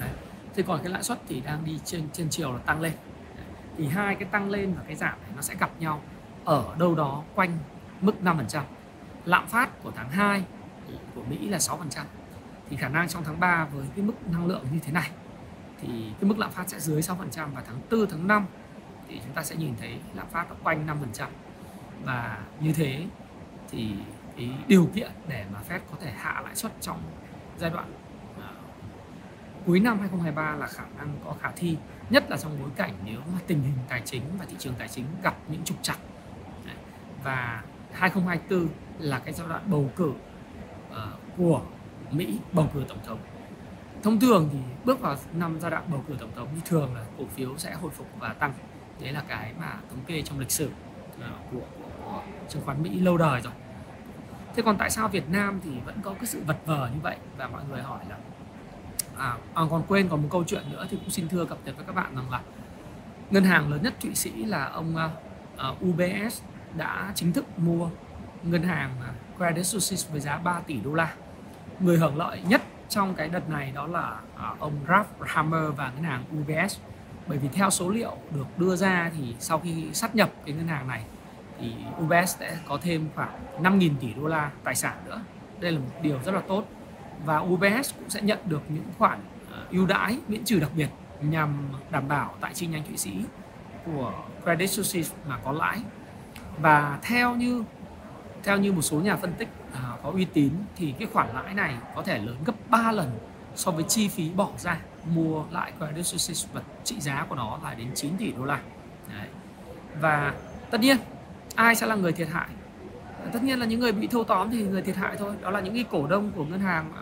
Đấy. 0.00 0.10
thì 0.54 0.62
còn 0.62 0.80
cái 0.82 0.92
lãi 0.92 1.02
suất 1.02 1.18
thì 1.28 1.40
đang 1.40 1.64
đi 1.64 1.80
trên 1.84 2.08
trên 2.12 2.30
chiều 2.30 2.52
là 2.52 2.58
tăng 2.58 2.80
lên 2.80 2.92
Đấy. 3.36 3.46
thì 3.76 3.86
hai 3.86 4.14
cái 4.14 4.28
tăng 4.30 4.50
lên 4.50 4.74
và 4.74 4.82
cái 4.86 4.96
giảm 4.96 5.20
này 5.22 5.30
nó 5.36 5.42
sẽ 5.42 5.54
gặp 5.60 5.70
nhau 5.80 6.02
ở 6.44 6.64
đâu 6.78 6.94
đó 6.94 7.22
quanh 7.34 7.58
mức 8.00 8.14
5% 8.22 8.62
lạm 9.24 9.46
phát 9.46 9.82
của 9.82 9.92
tháng 9.96 10.10
2 10.10 10.44
của 11.14 11.22
Mỹ 11.22 11.48
là 11.48 11.58
6% 11.58 11.78
thì 12.70 12.76
khả 12.76 12.88
năng 12.88 13.08
trong 13.08 13.24
tháng 13.24 13.40
3 13.40 13.64
với 13.64 13.86
cái 13.96 14.04
mức 14.04 14.12
năng 14.32 14.46
lượng 14.46 14.64
như 14.72 14.78
thế 14.82 14.92
này 14.92 15.10
thì 15.80 15.88
cái 16.20 16.28
mức 16.28 16.38
lạm 16.38 16.50
phát 16.50 16.68
sẽ 16.68 16.80
dưới 16.80 17.00
6% 17.00 17.16
và 17.54 17.62
tháng 17.66 17.80
4 17.90 18.06
tháng 18.10 18.26
5 18.26 18.46
thì 19.08 19.20
chúng 19.24 19.34
ta 19.34 19.42
sẽ 19.42 19.56
nhìn 19.56 19.74
thấy 19.80 20.00
lạm 20.14 20.26
phát 20.30 20.46
nó 20.50 20.56
quanh 20.62 20.86
5% 20.86 21.26
và 22.04 22.38
như 22.60 22.72
thế 22.72 23.06
thì 23.70 23.94
cái 24.36 24.50
điều 24.66 24.88
kiện 24.94 25.10
để 25.28 25.44
mà 25.52 25.60
Fed 25.68 25.78
có 25.90 25.96
thể 26.00 26.12
hạ 26.16 26.40
lãi 26.44 26.54
suất 26.54 26.72
trong 26.80 27.02
giai 27.58 27.70
đoạn 27.70 27.92
uh, 28.38 28.44
cuối 29.66 29.80
năm 29.80 29.98
2023 29.98 30.56
là 30.56 30.66
khả 30.66 30.84
năng 30.98 31.18
có 31.24 31.34
khả 31.40 31.50
thi 31.56 31.76
nhất 32.10 32.30
là 32.30 32.36
trong 32.36 32.58
bối 32.60 32.70
cảnh 32.76 32.94
nếu 33.04 33.20
mà 33.32 33.38
tình 33.46 33.62
hình 33.62 33.74
tài 33.88 34.02
chính 34.04 34.22
và 34.38 34.44
thị 34.48 34.56
trường 34.58 34.74
tài 34.78 34.88
chính 34.88 35.04
gặp 35.22 35.34
những 35.48 35.64
trục 35.64 35.82
trặc. 35.82 35.98
Và 37.24 37.62
2024 37.92 38.68
là 38.98 39.18
cái 39.18 39.34
giai 39.34 39.48
đoạn 39.48 39.62
bầu 39.70 39.90
cử 39.96 40.12
uh, 40.90 40.96
của 41.36 41.62
Mỹ 42.10 42.38
bầu 42.52 42.68
cử 42.74 42.84
tổng 42.88 42.98
thống. 43.06 43.18
Thông 44.02 44.20
thường 44.20 44.48
thì 44.52 44.58
bước 44.84 45.00
vào 45.00 45.16
năm 45.32 45.60
giai 45.60 45.70
đoạn 45.70 45.84
bầu 45.90 46.04
cử 46.08 46.14
tổng 46.20 46.30
thống 46.36 46.48
thì 46.54 46.60
thường 46.64 46.94
là 46.94 47.04
cổ 47.18 47.24
phiếu 47.24 47.56
sẽ 47.56 47.74
hồi 47.74 47.90
phục 47.90 48.06
và 48.18 48.32
tăng. 48.32 48.52
Đấy 49.00 49.12
là 49.12 49.22
cái 49.28 49.52
mà 49.60 49.72
thống 49.90 50.00
kê 50.06 50.22
trong 50.22 50.38
lịch 50.38 50.50
sử 50.50 50.66
uh, 50.66 51.22
của, 51.52 51.58
của, 51.58 51.90
của 52.04 52.22
chứng 52.48 52.62
khoán 52.64 52.82
Mỹ 52.82 53.00
lâu 53.00 53.16
đời 53.16 53.40
rồi. 53.40 53.52
Thế 54.56 54.62
còn 54.62 54.76
tại 54.78 54.90
sao 54.90 55.08
Việt 55.08 55.28
Nam 55.28 55.60
thì 55.64 55.70
vẫn 55.84 55.94
có 56.02 56.14
cái 56.14 56.26
sự 56.26 56.42
vật 56.46 56.56
vờ 56.66 56.90
như 56.94 57.00
vậy? 57.02 57.16
Và 57.36 57.48
mọi 57.48 57.62
người 57.70 57.82
hỏi 57.82 58.00
là 58.08 58.16
à, 59.18 59.36
à 59.54 59.62
còn 59.70 59.82
quên 59.88 60.08
còn 60.08 60.22
một 60.22 60.28
câu 60.30 60.44
chuyện 60.46 60.62
nữa 60.70 60.86
thì 60.90 60.96
cũng 60.96 61.10
xin 61.10 61.28
thưa 61.28 61.44
cập 61.44 61.58
nhật 61.64 61.76
với 61.76 61.86
các 61.86 61.94
bạn 61.94 62.16
rằng 62.16 62.30
là 62.30 62.40
ngân 63.30 63.44
hàng 63.44 63.70
lớn 63.70 63.82
nhất 63.82 63.94
Thụy 64.00 64.14
Sĩ 64.14 64.30
là 64.30 64.64
ông 64.64 64.96
ờ, 64.96 65.10
uh, 65.70 65.82
uh, 65.82 65.88
UBS 65.88 66.42
đã 66.76 67.12
chính 67.14 67.32
thức 67.32 67.58
mua 67.58 67.90
ngân 68.42 68.62
hàng 68.62 68.90
Credit 69.36 69.66
Suisse 69.66 70.12
với 70.12 70.20
giá 70.20 70.38
3 70.38 70.60
tỷ 70.66 70.80
đô 70.80 70.94
la. 70.94 71.14
Người 71.80 71.98
hưởng 71.98 72.16
lợi 72.16 72.40
nhất 72.48 72.62
trong 72.88 73.14
cái 73.14 73.28
đợt 73.28 73.48
này 73.48 73.72
đó 73.74 73.86
là 73.86 74.20
à, 74.36 74.54
ông 74.58 74.72
Ralph 74.88 75.08
Hammer 75.20 75.62
và 75.76 75.90
ngân 75.94 76.02
hàng 76.04 76.24
UBS. 76.40 76.78
Bởi 77.26 77.38
vì 77.38 77.48
theo 77.48 77.70
số 77.70 77.88
liệu 77.88 78.16
được 78.34 78.58
đưa 78.58 78.76
ra 78.76 79.10
thì 79.16 79.34
sau 79.38 79.58
khi 79.58 79.88
sát 79.92 80.14
nhập 80.14 80.30
cái 80.46 80.54
ngân 80.54 80.68
hàng 80.68 80.88
này 80.88 81.04
thì 81.60 81.72
UBS 82.04 82.36
sẽ 82.38 82.58
có 82.68 82.78
thêm 82.82 83.08
khoảng 83.14 83.62
5.000 83.62 83.94
tỷ 84.00 84.14
đô 84.14 84.26
la 84.26 84.50
tài 84.64 84.74
sản 84.74 84.96
nữa. 85.06 85.20
Đây 85.60 85.72
là 85.72 85.78
một 85.78 85.90
điều 86.02 86.18
rất 86.24 86.32
là 86.32 86.40
tốt. 86.48 86.64
Và 87.24 87.38
UBS 87.38 87.94
cũng 87.98 88.10
sẽ 88.10 88.20
nhận 88.20 88.38
được 88.44 88.62
những 88.68 88.84
khoản 88.98 89.18
à, 89.52 89.58
ưu 89.70 89.86
đãi 89.86 90.18
miễn 90.28 90.44
trừ 90.44 90.60
đặc 90.60 90.70
biệt 90.76 90.88
nhằm 91.22 91.68
đảm 91.90 92.08
bảo 92.08 92.34
tại 92.40 92.54
chi 92.54 92.66
nhánh 92.66 92.82
Thụy 92.84 92.96
Sĩ 92.96 93.24
của 93.84 94.12
Credit 94.42 94.70
Suisse 94.70 95.16
mà 95.26 95.38
có 95.44 95.52
lãi 95.52 95.78
và 96.62 96.98
theo 97.02 97.34
như 97.36 97.64
theo 98.42 98.58
như 98.58 98.72
một 98.72 98.82
số 98.82 98.96
nhà 98.96 99.16
phân 99.16 99.32
tích 99.32 99.48
à, 99.72 99.80
có 100.02 100.10
uy 100.10 100.24
tín 100.24 100.52
thì 100.76 100.94
cái 100.98 101.08
khoản 101.12 101.28
lãi 101.34 101.54
này 101.54 101.74
có 101.94 102.02
thể 102.02 102.18
lớn 102.18 102.36
gấp 102.44 102.52
3 102.68 102.92
lần 102.92 103.10
so 103.54 103.70
với 103.70 103.84
chi 103.84 104.08
phí 104.08 104.30
bỏ 104.30 104.48
ra 104.58 104.80
mua 105.14 105.44
lại 105.50 105.72
Credit 105.78 106.06
Suisse 106.06 106.48
và 106.52 106.62
trị 106.84 107.00
giá 107.00 107.26
của 107.28 107.34
nó 107.34 107.58
là 107.64 107.74
đến 107.74 107.90
9 107.94 108.16
tỷ 108.16 108.32
đô 108.32 108.44
la. 108.44 108.60
Đấy. 109.18 109.28
và 110.00 110.34
tất 110.70 110.80
nhiên 110.80 110.96
ai 111.54 111.74
sẽ 111.74 111.86
là 111.86 111.94
người 111.94 112.12
thiệt 112.12 112.28
hại? 112.28 112.48
Tất 113.32 113.42
nhiên 113.42 113.58
là 113.58 113.66
những 113.66 113.80
người 113.80 113.92
bị 113.92 114.06
thâu 114.06 114.24
tóm 114.24 114.50
thì 114.50 114.62
người 114.62 114.82
thiệt 114.82 114.96
hại 114.96 115.16
thôi. 115.18 115.34
Đó 115.42 115.50
là 115.50 115.60
những 115.60 115.74
cái 115.74 115.84
cổ 115.90 116.06
đông 116.06 116.32
của 116.36 116.44
ngân 116.44 116.60
hàng 116.60 116.92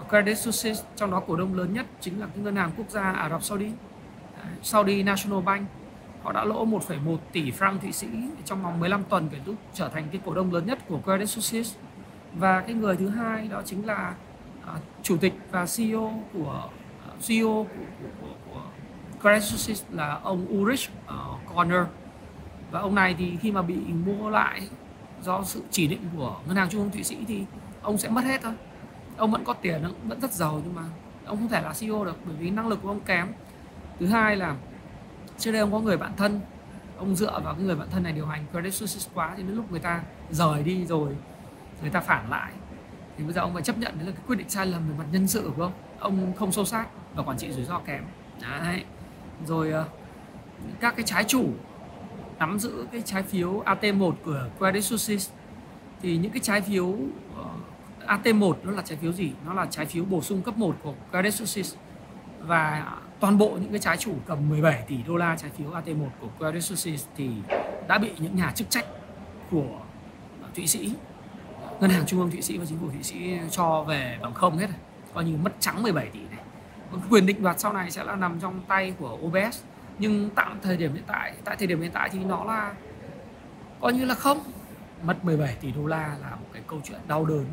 uh, 0.00 0.08
Credit 0.08 0.38
Suisse 0.38 0.84
trong 0.96 1.10
đó 1.10 1.22
cổ 1.26 1.36
đông 1.36 1.54
lớn 1.54 1.74
nhất 1.74 1.86
chính 2.00 2.20
là 2.20 2.26
cái 2.26 2.44
ngân 2.44 2.56
hàng 2.56 2.70
quốc 2.76 2.90
gia 2.90 3.02
Ả 3.02 3.28
Rập 3.28 3.42
Saudi. 3.42 3.70
Saudi 4.62 5.02
National 5.02 5.42
Bank 5.42 5.68
họ 6.26 6.32
đã 6.32 6.44
lỗ 6.44 6.66
1,1 6.66 7.16
tỷ 7.32 7.50
franc 7.50 7.78
Thụy 7.78 7.92
Sĩ 7.92 8.06
trong 8.44 8.62
vòng 8.62 8.80
15 8.80 9.04
tuần 9.04 9.28
kể 9.32 9.38
từ 9.44 9.54
trở 9.74 9.88
thành 9.88 10.08
cái 10.12 10.20
cổ 10.24 10.34
đông 10.34 10.52
lớn 10.52 10.66
nhất 10.66 10.78
của 10.88 11.00
Credit 11.04 11.28
Suisse. 11.28 11.78
Và 12.34 12.60
cái 12.60 12.74
người 12.74 12.96
thứ 12.96 13.08
hai 13.08 13.48
đó 13.48 13.62
chính 13.64 13.86
là 13.86 14.14
uh, 14.62 14.80
chủ 15.02 15.16
tịch 15.16 15.32
và 15.50 15.66
CEO 15.76 16.22
của 16.32 16.68
à, 17.06 17.10
uh, 17.16 17.28
CEO 17.28 17.46
của, 17.46 17.84
của, 18.00 18.08
của, 18.20 18.34
của 18.46 18.60
Credit 19.20 19.42
Suisse 19.42 19.86
là 19.90 20.20
ông 20.22 20.46
Ulrich 20.50 20.90
à, 21.06 21.14
uh, 21.14 21.54
Corner 21.54 21.82
và 22.70 22.80
ông 22.80 22.94
này 22.94 23.14
thì 23.18 23.36
khi 23.40 23.52
mà 23.52 23.62
bị 23.62 23.76
mua 24.06 24.30
lại 24.30 24.68
do 25.22 25.42
sự 25.44 25.62
chỉ 25.70 25.86
định 25.86 26.00
của 26.16 26.36
ngân 26.46 26.56
hàng 26.56 26.68
trung 26.68 26.80
ương 26.80 26.90
Thụy 26.90 27.04
Sĩ 27.04 27.16
thì 27.28 27.44
ông 27.82 27.98
sẽ 27.98 28.08
mất 28.08 28.24
hết 28.24 28.40
thôi. 28.42 28.52
Ông 29.16 29.30
vẫn 29.30 29.44
có 29.44 29.52
tiền 29.52 29.82
ông 29.82 29.94
vẫn 30.08 30.20
rất 30.20 30.32
giàu 30.32 30.60
nhưng 30.64 30.74
mà 30.74 30.82
ông 31.24 31.38
không 31.38 31.48
thể 31.48 31.60
là 31.60 31.72
CEO 31.80 32.04
được 32.04 32.16
bởi 32.24 32.36
vì 32.38 32.50
năng 32.50 32.68
lực 32.68 32.78
của 32.82 32.88
ông 32.88 33.00
kém. 33.00 33.26
Thứ 34.00 34.06
hai 34.06 34.36
là 34.36 34.56
trước 35.38 35.52
đây 35.52 35.60
ông 35.60 35.72
có 35.72 35.80
người 35.80 35.96
bạn 35.96 36.12
thân, 36.16 36.40
ông 36.98 37.16
dựa 37.16 37.40
vào 37.44 37.54
cái 37.54 37.64
người 37.64 37.76
bạn 37.76 37.88
thân 37.90 38.02
này 38.02 38.12
điều 38.12 38.26
hành 38.26 38.44
credit 38.52 38.74
suisse 38.74 39.10
quá 39.14 39.34
thì 39.36 39.42
đến 39.42 39.56
lúc 39.56 39.70
người 39.70 39.80
ta 39.80 40.02
rời 40.30 40.62
đi 40.62 40.86
rồi, 40.86 41.16
người 41.82 41.90
ta 41.90 42.00
phản 42.00 42.30
lại. 42.30 42.52
Thì 43.16 43.24
bây 43.24 43.32
giờ 43.32 43.40
ông 43.40 43.54
phải 43.54 43.62
chấp 43.62 43.78
nhận 43.78 43.98
đấy 43.98 44.06
là 44.06 44.12
cái 44.12 44.22
quyết 44.26 44.36
định 44.36 44.48
sai 44.48 44.66
lầm 44.66 44.88
về 44.88 44.94
mặt 44.98 45.04
nhân 45.12 45.28
sự 45.28 45.50
của 45.56 45.62
ông 45.62 45.72
ông 45.98 46.32
không 46.38 46.52
sâu 46.52 46.64
sát 46.64 46.86
và 47.14 47.22
quản 47.22 47.38
trị 47.38 47.52
rủi 47.52 47.64
ro 47.64 47.78
kém. 47.78 48.04
Đấy. 48.42 48.84
Rồi 49.46 49.70
ờ, 49.70 49.84
các 50.80 50.96
cái 50.96 51.06
trái 51.06 51.24
chủ 51.24 51.48
nắm 52.38 52.58
giữ 52.58 52.86
cái 52.92 53.02
trái 53.04 53.22
phiếu 53.22 53.62
AT1 53.66 54.12
của 54.24 54.48
Credit 54.58 54.84
Suisse 54.84 55.34
thì 56.02 56.16
những 56.16 56.32
cái 56.32 56.40
trái 56.40 56.60
phiếu 56.60 56.96
ờ, 57.36 57.44
AT1 58.06 58.54
nó 58.62 58.70
là 58.70 58.82
trái 58.82 58.98
phiếu 58.98 59.12
gì? 59.12 59.32
Nó 59.46 59.54
là 59.54 59.66
trái 59.66 59.86
phiếu 59.86 60.04
bổ 60.04 60.22
sung 60.22 60.42
cấp 60.42 60.58
1 60.58 60.76
của 60.82 60.94
Credit 61.10 61.34
Suisse. 61.34 61.78
Và 62.40 62.96
toàn 63.20 63.38
bộ 63.38 63.48
những 63.48 63.70
cái 63.70 63.80
trái 63.80 63.96
chủ 63.96 64.14
cầm 64.26 64.48
17 64.48 64.84
tỷ 64.86 65.02
đô 65.02 65.16
la 65.16 65.36
trái 65.36 65.50
phiếu 65.50 65.70
AT1 65.70 66.08
của 66.20 66.28
Credit 66.38 66.64
Suisse 66.64 67.06
thì 67.16 67.30
đã 67.88 67.98
bị 67.98 68.10
những 68.18 68.36
nhà 68.36 68.52
chức 68.54 68.70
trách 68.70 68.86
của 69.50 69.80
Thụy 70.54 70.66
Sĩ, 70.66 70.92
ngân 71.80 71.90
hàng 71.90 72.06
trung 72.06 72.20
ương 72.20 72.30
Thụy 72.30 72.42
Sĩ 72.42 72.58
và 72.58 72.64
chính 72.68 72.78
phủ 72.78 72.90
Thụy 72.90 73.02
Sĩ 73.02 73.38
cho 73.50 73.82
về 73.82 74.18
bằng 74.22 74.34
không 74.34 74.58
hết 74.58 74.66
coi 75.14 75.24
như 75.24 75.36
mất 75.36 75.52
trắng 75.60 75.82
17 75.82 76.06
tỷ 76.06 76.20
này. 76.20 76.40
Quyền 77.10 77.26
định 77.26 77.42
đoạt 77.42 77.60
sau 77.60 77.72
này 77.72 77.90
sẽ 77.90 78.04
là 78.04 78.16
nằm 78.16 78.40
trong 78.40 78.60
tay 78.68 78.94
của 78.98 79.18
OBS 79.22 79.62
nhưng 79.98 80.30
tạm 80.30 80.58
thời 80.62 80.76
điểm 80.76 80.94
hiện 80.94 81.04
tại 81.06 81.34
tại 81.44 81.56
thời 81.56 81.66
điểm 81.66 81.80
hiện 81.80 81.90
tại 81.92 82.08
thì 82.12 82.18
nó 82.18 82.44
là 82.44 82.74
coi 83.80 83.92
như 83.92 84.04
là 84.04 84.14
không. 84.14 84.38
Mất 85.02 85.24
17 85.24 85.56
tỷ 85.60 85.72
đô 85.72 85.86
la 85.86 86.16
là 86.22 86.30
một 86.30 86.46
cái 86.52 86.62
câu 86.66 86.80
chuyện 86.84 87.00
đau 87.08 87.24
đớn, 87.24 87.46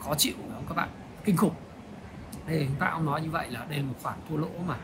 khó 0.00 0.14
chịu 0.14 0.34
không 0.52 0.64
các 0.68 0.74
bạn 0.74 0.88
kinh 1.24 1.36
khủng. 1.36 1.54
Đây 2.46 2.64
chúng 2.68 2.76
ta 2.78 2.92
cũng 2.94 3.06
nói 3.06 3.20
như 3.20 3.30
vậy 3.30 3.50
là 3.50 3.64
đây 3.68 3.78
là 3.78 3.84
một 3.84 3.94
khoản 4.02 4.18
thua 4.28 4.36
lỗ 4.36 4.48
mà 4.66 4.76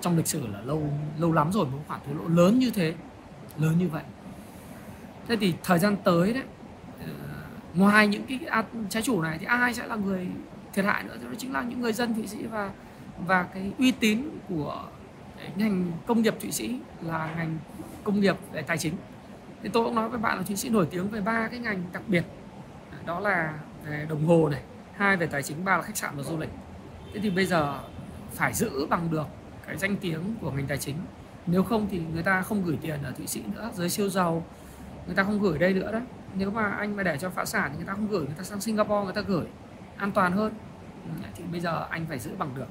trong 0.00 0.16
lịch 0.16 0.26
sử 0.26 0.46
là 0.46 0.60
lâu 0.60 0.90
lâu 1.18 1.32
lắm 1.32 1.52
rồi, 1.52 1.66
một 1.66 1.78
khoản 1.88 2.00
thua 2.06 2.14
lỗ 2.14 2.28
lớn 2.28 2.58
như 2.58 2.70
thế, 2.70 2.94
lớn 3.58 3.78
như 3.78 3.88
vậy. 3.88 4.02
Thế 5.28 5.36
thì 5.36 5.54
thời 5.62 5.78
gian 5.78 5.96
tới 6.04 6.32
đấy 6.32 6.42
ờ, 7.00 7.06
ngoài 7.74 8.08
những 8.08 8.22
cái 8.26 8.40
trái 8.90 9.02
chủ 9.02 9.22
này 9.22 9.38
thì 9.38 9.46
ai 9.46 9.74
sẽ 9.74 9.86
là 9.86 9.96
người 9.96 10.28
thiệt 10.72 10.84
hại 10.84 11.02
nữa? 11.02 11.16
Đó 11.24 11.30
chính 11.38 11.52
là 11.52 11.62
những 11.62 11.80
người 11.80 11.92
dân 11.92 12.14
thụy 12.14 12.26
sĩ 12.26 12.46
và 12.46 12.70
và 13.26 13.42
cái 13.42 13.72
uy 13.78 13.92
tín 13.92 14.22
của 14.48 14.84
ngành 15.56 15.92
công 16.06 16.22
nghiệp 16.22 16.34
thụy 16.40 16.52
sĩ 16.52 16.78
là 17.02 17.34
ngành 17.36 17.58
công 18.04 18.20
nghiệp 18.20 18.36
về 18.52 18.62
tài 18.62 18.78
chính. 18.78 18.94
Thì 19.62 19.68
tôi 19.72 19.84
cũng 19.84 19.94
nói 19.94 20.08
với 20.08 20.18
bạn 20.18 20.36
là 20.36 20.42
thụy 20.42 20.56
sĩ 20.56 20.68
nổi 20.68 20.86
tiếng 20.90 21.08
về 21.08 21.20
ba 21.20 21.48
cái 21.48 21.58
ngành 21.58 21.82
đặc 21.92 22.02
biệt. 22.06 22.24
Đó 23.06 23.20
là 23.20 23.58
về 23.84 24.06
đồng 24.08 24.26
hồ 24.26 24.48
này, 24.48 24.62
hai 24.92 25.16
về 25.16 25.26
tài 25.26 25.42
chính, 25.42 25.64
ba 25.64 25.76
là 25.76 25.82
khách 25.82 25.96
sạn 25.96 26.16
và 26.16 26.22
du 26.22 26.38
lịch. 26.38 26.50
Thế 27.14 27.20
thì 27.20 27.30
bây 27.30 27.46
giờ 27.46 27.80
phải 28.32 28.54
giữ 28.54 28.86
bằng 28.86 29.10
được 29.10 29.26
cái 29.66 29.76
danh 29.76 29.96
tiếng 29.96 30.34
của 30.40 30.50
ngành 30.50 30.66
tài 30.66 30.78
chính. 30.78 30.96
Nếu 31.46 31.62
không 31.62 31.86
thì 31.90 32.00
người 32.14 32.22
ta 32.22 32.42
không 32.42 32.64
gửi 32.64 32.78
tiền 32.82 33.02
ở 33.02 33.12
thụy 33.12 33.26
sĩ 33.26 33.42
nữa 33.54 33.70
giới 33.74 33.88
siêu 33.88 34.08
giàu. 34.08 34.44
Người 35.06 35.14
ta 35.14 35.22
không 35.24 35.40
gửi 35.40 35.58
đây 35.58 35.74
nữa 35.74 35.92
đấy. 35.92 36.02
Nếu 36.34 36.50
mà 36.50 36.70
anh 36.70 36.96
mà 36.96 37.02
để 37.02 37.16
cho 37.18 37.30
phá 37.30 37.44
sản 37.44 37.70
thì 37.70 37.76
người 37.76 37.86
ta 37.86 37.92
không 37.92 38.08
gửi 38.08 38.24
người 38.26 38.34
ta 38.38 38.42
sang 38.42 38.60
singapore 38.60 39.04
người 39.04 39.14
ta 39.14 39.20
gửi 39.20 39.46
an 39.96 40.12
toàn 40.12 40.32
hơn. 40.32 40.52
Thì 41.34 41.44
bây 41.52 41.60
giờ 41.60 41.86
anh 41.90 42.06
phải 42.08 42.18
giữ 42.18 42.30
bằng 42.38 42.54
được. 42.54 42.68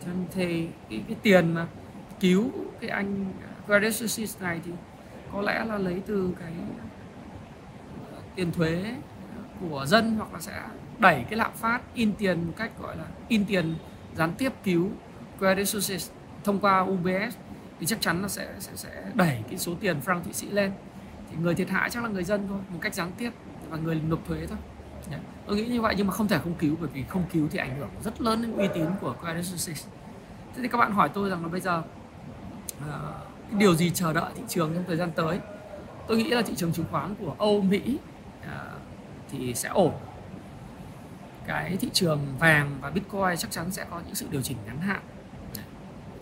Cho 0.00 0.06
nên 0.06 0.26
thì 0.30 0.68
cái, 0.90 1.02
cái 1.08 1.16
tiền 1.22 1.54
mà 1.54 1.66
cứu 2.20 2.50
cái 2.80 2.90
anh 2.90 3.32
Credit 3.66 3.94
Suisse 3.94 4.44
này 4.44 4.60
thì 4.64 4.72
có 5.32 5.42
lẽ 5.42 5.64
là 5.64 5.78
lấy 5.78 6.02
từ 6.06 6.34
cái 6.40 6.52
ờ, 8.12 8.18
tiền 8.34 8.52
thuế 8.52 8.94
của 9.60 9.86
dân 9.86 10.16
hoặc 10.16 10.32
là 10.32 10.40
sẽ 10.40 10.62
đẩy 10.98 11.24
cái 11.30 11.36
lạm 11.36 11.52
phát 11.54 11.80
in 11.94 12.12
tiền 12.12 12.44
một 12.46 12.52
cách 12.56 12.70
gọi 12.82 12.96
là 12.96 13.04
in 13.28 13.44
tiền 13.44 13.74
gián 14.16 14.32
tiếp 14.38 14.52
cứu 14.64 14.88
Credit 15.38 15.68
Suisse 15.68 16.12
thông 16.44 16.58
qua 16.60 16.80
UBS 16.80 17.36
thì 17.80 17.86
chắc 17.86 18.00
chắn 18.00 18.22
là 18.22 18.28
sẽ 18.28 18.48
sẽ, 18.58 18.72
sẽ 18.74 19.04
đẩy 19.14 19.38
cái 19.48 19.58
số 19.58 19.72
tiền 19.80 20.00
franc 20.04 20.22
thụy 20.22 20.32
sĩ 20.32 20.50
lên. 20.50 20.72
Thì 21.30 21.36
người 21.42 21.54
thiệt 21.54 21.70
hại 21.70 21.90
chắc 21.90 22.02
là 22.02 22.08
người 22.08 22.24
dân 22.24 22.46
thôi 22.48 22.58
một 22.68 22.78
cách 22.82 22.94
gián 22.94 23.12
tiếp 23.18 23.30
và 23.70 23.76
người 23.76 24.00
nộp 24.08 24.26
thuế 24.26 24.46
thôi. 24.46 24.58
Yeah. 25.10 25.22
tôi 25.46 25.56
nghĩ 25.56 25.66
như 25.66 25.80
vậy 25.80 25.94
nhưng 25.96 26.06
mà 26.06 26.12
không 26.12 26.28
thể 26.28 26.38
không 26.38 26.54
cứu 26.54 26.76
bởi 26.80 26.88
vì 26.92 27.04
không 27.08 27.24
cứu 27.32 27.48
thì 27.50 27.58
ảnh 27.58 27.76
hưởng 27.78 27.88
rất 28.04 28.20
lớn 28.20 28.42
đến 28.42 28.52
uy 28.52 28.68
tín 28.74 28.86
của 29.00 29.14
Credit 29.22 29.44
Suisse. 29.44 29.88
Thế 30.54 30.62
thì 30.62 30.68
các 30.68 30.78
bạn 30.78 30.92
hỏi 30.92 31.10
tôi 31.14 31.30
rằng 31.30 31.42
là 31.42 31.48
bây 31.48 31.60
giờ 31.60 31.82
uh, 32.78 33.54
điều 33.58 33.74
gì 33.74 33.90
chờ 33.90 34.12
đợi 34.12 34.32
thị 34.36 34.42
trường 34.48 34.74
trong 34.74 34.84
thời 34.86 34.96
gian 34.96 35.10
tới? 35.10 35.38
Tôi 36.06 36.16
nghĩ 36.16 36.30
là 36.30 36.42
thị 36.42 36.54
trường 36.56 36.72
chứng 36.72 36.86
khoán 36.90 37.14
của 37.14 37.34
Âu 37.38 37.60
Mỹ 37.60 37.98
uh, 38.40 38.46
thì 39.30 39.54
sẽ 39.54 39.68
ổn. 39.68 39.92
Cái 41.46 41.76
thị 41.76 41.90
trường 41.92 42.20
vàng 42.38 42.78
và 42.80 42.90
Bitcoin 42.90 43.36
chắc 43.38 43.50
chắn 43.50 43.70
sẽ 43.70 43.84
có 43.90 44.00
những 44.06 44.14
sự 44.14 44.26
điều 44.30 44.42
chỉnh 44.42 44.56
ngắn 44.66 44.80
hạn 44.80 45.00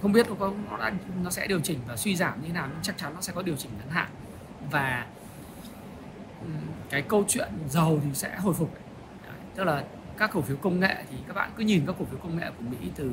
không 0.03 0.13
biết 0.13 0.27
nó 0.31 0.51
nó 0.71 0.77
đã 0.77 0.93
nó 1.23 1.31
sẽ 1.31 1.47
điều 1.47 1.61
chỉnh 1.61 1.79
và 1.87 1.97
suy 1.97 2.17
giảm 2.17 2.41
như 2.41 2.47
thế 2.47 2.53
nào 2.53 2.69
nhưng 2.71 2.83
chắc 2.83 2.99
chắn 2.99 3.15
nó 3.15 3.21
sẽ 3.21 3.33
có 3.33 3.43
điều 3.43 3.57
chỉnh 3.57 3.71
ngắn 3.79 3.91
hạn 3.91 4.09
và 4.71 5.07
cái 6.91 7.03
câu 7.03 7.25
chuyện 7.29 7.49
dầu 7.69 8.01
thì 8.05 8.15
sẽ 8.15 8.37
hồi 8.37 8.55
phục 8.55 8.79
tức 9.55 9.65
là 9.65 9.85
các 10.19 10.31
cổ 10.33 10.41
phiếu 10.41 10.57
công 10.57 10.81
nghệ 10.81 11.05
thì 11.11 11.17
các 11.27 11.35
bạn 11.35 11.51
cứ 11.57 11.65
nhìn 11.65 11.87
các 11.87 11.97
cổ 11.99 12.05
phiếu 12.05 12.19
công 12.19 12.37
nghệ 12.37 12.51
của 12.59 12.65
Mỹ 12.71 12.91
từ 12.97 13.13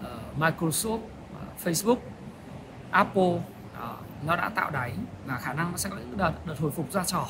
uh, 0.00 0.38
Microsoft, 0.38 0.94
uh, 0.94 1.64
Facebook, 1.64 1.96
Apple 2.90 3.22
uh, 3.22 4.24
nó 4.26 4.36
đã 4.36 4.48
tạo 4.48 4.70
đáy 4.70 4.96
và 5.26 5.38
khả 5.38 5.52
năng 5.52 5.70
nó 5.70 5.76
sẽ 5.76 5.90
có 5.90 5.96
những 5.96 6.16
đợt 6.16 6.32
đợt 6.46 6.58
hồi 6.58 6.70
phục 6.70 6.92
ra 6.92 7.04
trò. 7.04 7.28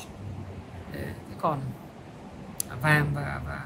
Thế 0.93 1.05
còn 1.39 1.61
vàng 2.81 3.11
và 3.15 3.41
và 3.45 3.65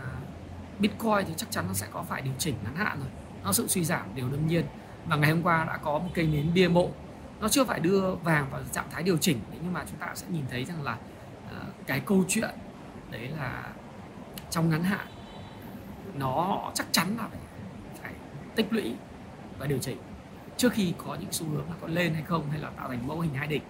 Bitcoin 0.80 1.26
thì 1.28 1.34
chắc 1.38 1.52
chắn 1.52 1.66
nó 1.68 1.74
sẽ 1.74 1.88
có 1.92 2.04
phải 2.04 2.22
điều 2.22 2.34
chỉnh 2.38 2.56
ngắn 2.64 2.76
hạn 2.76 3.00
rồi. 3.00 3.10
Nó 3.44 3.54
sự 3.54 3.68
suy 3.68 3.84
giảm 3.84 4.16
điều 4.16 4.30
đương 4.30 4.48
nhiên. 4.48 4.66
Và 5.08 5.16
ngày 5.16 5.32
hôm 5.32 5.44
qua 5.44 5.66
đã 5.66 5.78
có 5.78 6.00
một 6.00 6.10
cây 6.14 6.28
nến 6.28 6.54
bia 6.54 6.68
mộ. 6.68 6.90
Nó 7.40 7.50
chưa 7.50 7.64
phải 7.64 7.80
đưa 7.80 8.16
vàng 8.16 8.48
vào 8.52 8.62
trạng 8.72 8.86
thái 8.92 9.04
điều 9.04 9.18
chỉnh 9.18 9.40
nhưng 9.64 9.74
mà 9.74 9.84
chúng 9.90 10.00
ta 10.00 10.12
sẽ 10.16 10.28
nhìn 10.30 10.44
thấy 10.50 10.66
rằng 10.66 10.84
là 10.84 10.98
ờ, 11.52 11.58
cái 11.88 12.00
câu 12.00 12.24
chuyện 12.28 12.50
đấy 13.12 13.30
là 13.38 13.64
trong 14.50 14.70
ngắn 14.70 14.84
hạn 14.84 15.08
nó 16.14 16.62
chắc 16.74 16.88
chắn 16.92 17.16
là 17.18 17.28
phải, 17.28 17.40
phải 18.02 18.14
tích 18.56 18.74
lũy 18.74 18.96
và 19.60 19.68
điều 19.68 19.80
chỉnh 19.80 19.98
trước 20.58 20.74
khi 20.74 20.94
có 21.06 21.18
những 21.20 21.32
xu 21.32 21.46
hướng 21.46 21.70
là 21.70 21.76
có 21.82 21.88
lên 21.88 22.14
hay 22.14 22.24
không 22.24 22.50
hay 22.50 22.60
là 22.60 22.70
tạo 22.70 22.88
thành 22.88 23.08
mẫu 23.08 23.20
hình 23.20 23.34
hai 23.34 23.48
đỉnh. 23.48 23.62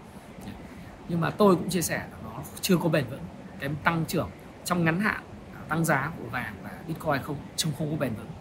Nhưng 1.10 1.22
mà 1.22 1.30
tôi 1.30 1.56
cũng 1.56 1.70
chia 1.70 1.82
sẻ 1.82 1.98
là 1.98 2.18
nó 2.24 2.44
chưa 2.62 2.78
có 2.78 2.90
bền 2.90 3.06
vững. 3.10 3.24
Cái 3.60 3.70
tăng 3.84 4.06
trưởng 4.08 4.30
trong 4.66 4.86
ngắn 4.86 5.00
hạn 5.00 5.24
tăng 5.70 5.86
giá 5.86 6.12
của 6.18 6.30
vàng 6.30 6.54
và 6.64 6.72
bitcoin 6.88 7.22
không 7.24 7.38
trông 7.56 7.74
không 7.78 7.92
có 7.92 7.98
bền 7.98 8.14
vững 8.14 8.32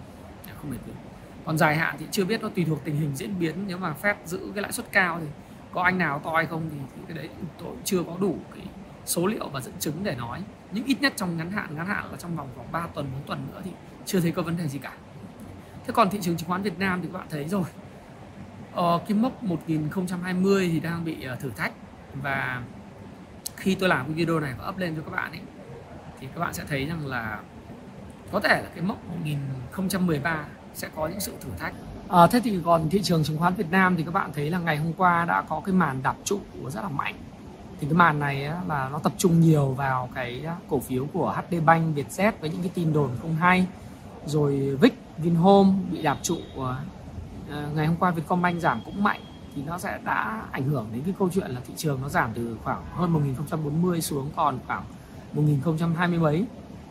không 0.60 0.70
bền 0.70 0.80
vững 0.86 0.96
còn 1.44 1.58
dài 1.58 1.76
hạn 1.76 1.96
thì 1.98 2.06
chưa 2.10 2.24
biết 2.24 2.42
nó 2.42 2.48
tùy 2.48 2.64
thuộc 2.64 2.84
tình 2.84 2.96
hình 2.96 3.16
diễn 3.16 3.38
biến. 3.38 3.54
Nếu 3.66 3.78
mà 3.78 3.92
phép 3.92 4.16
giữ 4.24 4.50
cái 4.54 4.62
lãi 4.62 4.72
suất 4.72 4.92
cao 4.92 5.18
thì 5.20 5.26
có 5.72 5.82
anh 5.82 5.98
nào 5.98 6.18
to 6.24 6.32
hay 6.36 6.46
không 6.46 6.70
thì, 6.72 6.78
thì 6.96 7.02
cái 7.08 7.16
đấy 7.16 7.28
tôi 7.58 7.76
chưa 7.84 8.02
có 8.02 8.16
đủ 8.20 8.38
cái 8.54 8.64
số 9.04 9.26
liệu 9.26 9.48
và 9.48 9.60
dẫn 9.60 9.74
chứng 9.78 10.04
để 10.04 10.14
nói. 10.14 10.42
Nhưng 10.72 10.84
ít 10.84 11.00
nhất 11.00 11.12
trong 11.16 11.36
ngắn 11.36 11.50
hạn 11.50 11.76
ngắn 11.76 11.86
hạn 11.86 12.04
là 12.10 12.16
trong 12.18 12.36
vòng 12.36 12.48
khoảng 12.56 12.72
3 12.72 12.86
tuần 12.94 13.06
4 13.12 13.22
tuần 13.26 13.46
nữa 13.52 13.60
thì 13.64 13.70
chưa 14.06 14.20
thấy 14.20 14.32
có 14.32 14.42
vấn 14.42 14.56
đề 14.56 14.68
gì 14.68 14.78
cả. 14.78 14.92
Thế 15.86 15.92
còn 15.92 16.10
thị 16.10 16.18
trường 16.22 16.36
chứng 16.36 16.48
khoán 16.48 16.62
Việt 16.62 16.78
Nam 16.78 17.00
thì 17.02 17.08
các 17.12 17.18
bạn 17.18 17.26
thấy 17.30 17.48
rồi. 17.48 17.64
Ờ, 18.74 19.00
cái 19.08 19.18
mốc 19.18 19.42
1020 19.42 20.68
thì 20.72 20.80
đang 20.80 21.04
bị 21.04 21.22
ờ, 21.22 21.36
thử 21.36 21.50
thách. 21.50 21.72
Và 22.22 22.62
khi 23.56 23.74
tôi 23.74 23.88
làm 23.88 24.06
cái 24.06 24.14
video 24.14 24.40
này 24.40 24.54
và 24.58 24.68
up 24.68 24.78
lên 24.78 24.96
cho 24.96 25.02
các 25.02 25.10
bạn 25.10 25.32
ấy 25.32 25.40
thì 26.20 26.28
các 26.34 26.40
bạn 26.40 26.54
sẽ 26.54 26.64
thấy 26.68 26.86
rằng 26.86 27.06
là 27.06 27.40
có 28.32 28.40
thể 28.40 28.62
là 28.62 28.68
cái 28.74 28.84
mốc 28.84 29.08
1013 29.08 30.44
sẽ 30.74 30.88
có 30.96 31.08
những 31.08 31.20
sự 31.20 31.32
thử 31.40 31.50
thách? 31.58 31.74
À, 32.08 32.26
thế 32.26 32.40
thì 32.44 32.60
còn 32.64 32.88
thị 32.88 33.00
trường 33.02 33.24
chứng 33.24 33.38
khoán 33.38 33.54
Việt 33.54 33.70
Nam 33.70 33.96
thì 33.96 34.02
các 34.02 34.14
bạn 34.14 34.30
thấy 34.34 34.50
là 34.50 34.58
ngày 34.58 34.76
hôm 34.76 34.92
qua 34.92 35.24
đã 35.24 35.42
có 35.42 35.60
cái 35.64 35.74
màn 35.74 36.02
đạp 36.02 36.16
trụ 36.24 36.40
rất 36.68 36.82
là 36.82 36.88
mạnh. 36.88 37.14
Thì 37.80 37.86
cái 37.86 37.94
màn 37.94 38.18
này 38.18 38.44
á, 38.44 38.60
là 38.68 38.88
nó 38.88 38.98
tập 38.98 39.12
trung 39.18 39.40
nhiều 39.40 39.66
vào 39.66 40.08
cái 40.14 40.44
cổ 40.68 40.80
phiếu 40.80 41.06
của 41.12 41.34
HD 41.36 41.54
Bank, 41.64 41.96
Vietjet 41.96 42.32
với 42.40 42.50
những 42.50 42.62
cái 42.62 42.70
tin 42.74 42.92
đồn 42.92 43.10
không 43.22 43.36
hay. 43.36 43.66
Rồi 44.26 44.76
Vic, 44.80 44.98
Vinhome 45.18 45.70
bị 45.90 46.02
đạp 46.02 46.18
trụ 46.22 46.36
của 46.56 46.76
ngày 47.74 47.86
hôm 47.86 47.96
qua 47.96 48.10
Vietcombank 48.10 48.60
giảm 48.60 48.82
cũng 48.84 49.02
mạnh. 49.02 49.20
Thì 49.54 49.62
nó 49.62 49.78
sẽ 49.78 49.98
đã 50.04 50.42
ảnh 50.52 50.64
hưởng 50.64 50.86
đến 50.92 51.02
cái 51.04 51.14
câu 51.18 51.30
chuyện 51.32 51.50
là 51.50 51.60
thị 51.66 51.74
trường 51.76 52.02
nó 52.02 52.08
giảm 52.08 52.30
từ 52.34 52.56
khoảng 52.64 52.82
hơn 52.94 53.12
1040 53.12 54.00
xuống 54.00 54.30
còn 54.36 54.58
khoảng 54.66 54.84
1020 55.32 56.18
mấy 56.18 56.44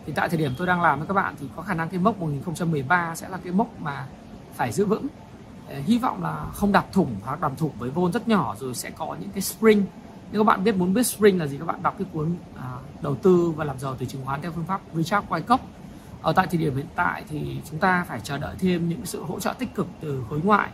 thì 0.10 0.16
tại 0.16 0.30
thời 0.30 0.38
điểm 0.38 0.52
tôi 0.58 0.68
đang 0.68 0.82
làm 0.82 1.00
với 1.00 1.08
các 1.08 1.14
bạn 1.14 1.36
thì 1.40 1.48
có 1.56 1.62
khả 1.62 1.74
năng 1.74 1.90
cái 1.90 2.00
mốc 2.00 2.20
1013 2.20 3.16
sẽ 3.16 3.30
là 3.30 3.38
cái 3.44 3.54
mốc 3.54 3.82
mà 3.82 4.06
phải 4.54 4.72
giữ 4.72 4.86
vững. 4.86 5.08
Ờ, 5.70 5.80
hy 5.86 5.98
vọng 5.98 6.24
là 6.24 6.46
không 6.54 6.72
đạp 6.72 6.86
thủng 6.92 7.16
hoặc 7.24 7.42
đạp 7.42 7.52
thủng 7.58 7.72
với 7.80 7.90
vôn 7.90 8.12
rất 8.12 8.28
nhỏ 8.28 8.56
rồi 8.60 8.76
sẽ 8.76 8.90
có 8.90 9.16
những 9.20 9.30
cái 9.30 9.42
spring. 9.42 9.86
Nếu 10.32 10.42
các 10.42 10.46
bạn 10.46 10.64
biết 10.64 10.76
muốn 10.76 10.94
biết 10.94 11.04
spring 11.04 11.40
là 11.40 11.48
gì 11.48 11.58
các 11.58 11.66
bạn 11.66 11.84
đọc 11.84 11.96
cái 11.98 12.08
cuốn 12.14 12.36
à, 12.58 12.74
đầu 13.02 13.16
tư 13.16 13.54
và 13.56 13.66
làm 13.66 13.80
giàu 13.80 13.96
từ 14.00 14.06
chứng 14.06 14.26
khoán 14.26 14.42
theo 14.42 14.52
phương 14.52 14.66
pháp 14.66 14.82
Richard 14.94 15.28
Wyckoff. 15.28 15.58
Ở 16.22 16.34
tại 16.34 16.48
thời 16.48 16.60
điểm 16.60 16.76
hiện 16.76 16.88
tại 16.96 17.24
thì 17.30 17.62
chúng 17.70 17.80
ta 17.80 18.06
phải 18.08 18.20
chờ 18.24 18.38
đợi 18.38 18.56
thêm 18.60 18.90
những 18.90 19.06
sự 19.06 19.24
hỗ 19.24 19.40
trợ 19.40 19.54
tích 19.60 19.76
cực 19.76 19.88
từ 20.02 20.24
khối 20.30 20.40
ngoại. 20.44 20.70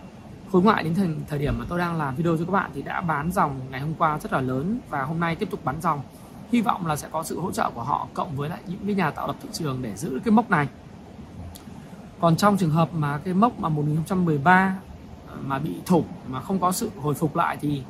Khối 0.51 0.62
ngoại 0.62 0.84
đến 0.84 0.96
thời, 0.96 1.10
thời 1.27 1.39
điểm 1.39 1.60
mà 1.60 1.65
tôi 1.70 1.80
đang 1.80 1.96
làm 1.96 2.15
video 2.15 2.38
cho 2.38 2.46
các 2.46 2.51
bạn 2.51 2.72
thì 2.74 2.82
đã 2.82 3.01
bán 3.01 3.32
dòng 3.32 3.60
ngày 3.70 3.82
hôm 3.82 3.94
qua 3.98 4.20
rất 4.20 4.34
là 4.34 4.42
lớn 4.42 4.80
và 4.89 5.04
hôm 5.04 5.20
nay 5.20 5.36
tiếp 5.36 5.51
tục 5.51 5.65
bán 5.65 5.82
dòng 5.82 6.01
hy 6.51 6.61
vọng 6.61 6.87
là 6.87 6.95
sẽ 6.95 7.07
có 7.11 7.23
sự 7.23 7.39
hỗ 7.39 7.51
trợ 7.51 7.69
của 7.75 7.83
họ 7.83 8.07
cộng 8.13 8.35
với 8.35 8.49
lại 8.49 8.59
những 8.67 8.85
cái 8.85 8.95
nhà 8.95 9.11
tạo 9.11 9.27
lập 9.27 9.35
thị 9.41 9.49
trường 9.53 9.81
để 9.81 9.95
giữ 9.95 10.19
cái 10.25 10.31
mốc 10.31 10.49
này. 10.49 10.67
Còn 12.19 12.35
trong 12.35 12.57
trường 12.57 12.69
hợp 12.69 12.89
mà 12.93 13.17
cái 13.17 13.33
mốc 13.33 13.59
mà 13.59 13.69
1013 13.69 14.75
ờ, 15.27 15.37
mà 15.45 15.59
bị 15.59 15.75
thủng, 15.85 16.05
mà 16.27 16.41
không 16.41 16.59
có 16.59 16.71
sự 16.71 16.91
hồi 17.01 17.13
phục 17.13 17.35
lại 17.35 17.57
thì 17.61 17.83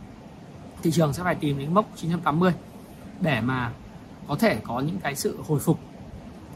thị 0.84 0.92
trường 0.92 1.14
sẽ 1.14 1.24
phải 1.24 1.36
tìm 1.36 1.58
đến 1.58 1.74
mốc 1.74 1.86
980 1.96 2.54
để 3.22 3.42
mà 3.42 3.72
có 4.28 4.36
thể 4.36 4.60
có 4.64 4.80
những 4.80 5.00
cái 5.00 5.16
sự 5.16 5.40
hồi 5.48 5.60
phục. 5.60 5.80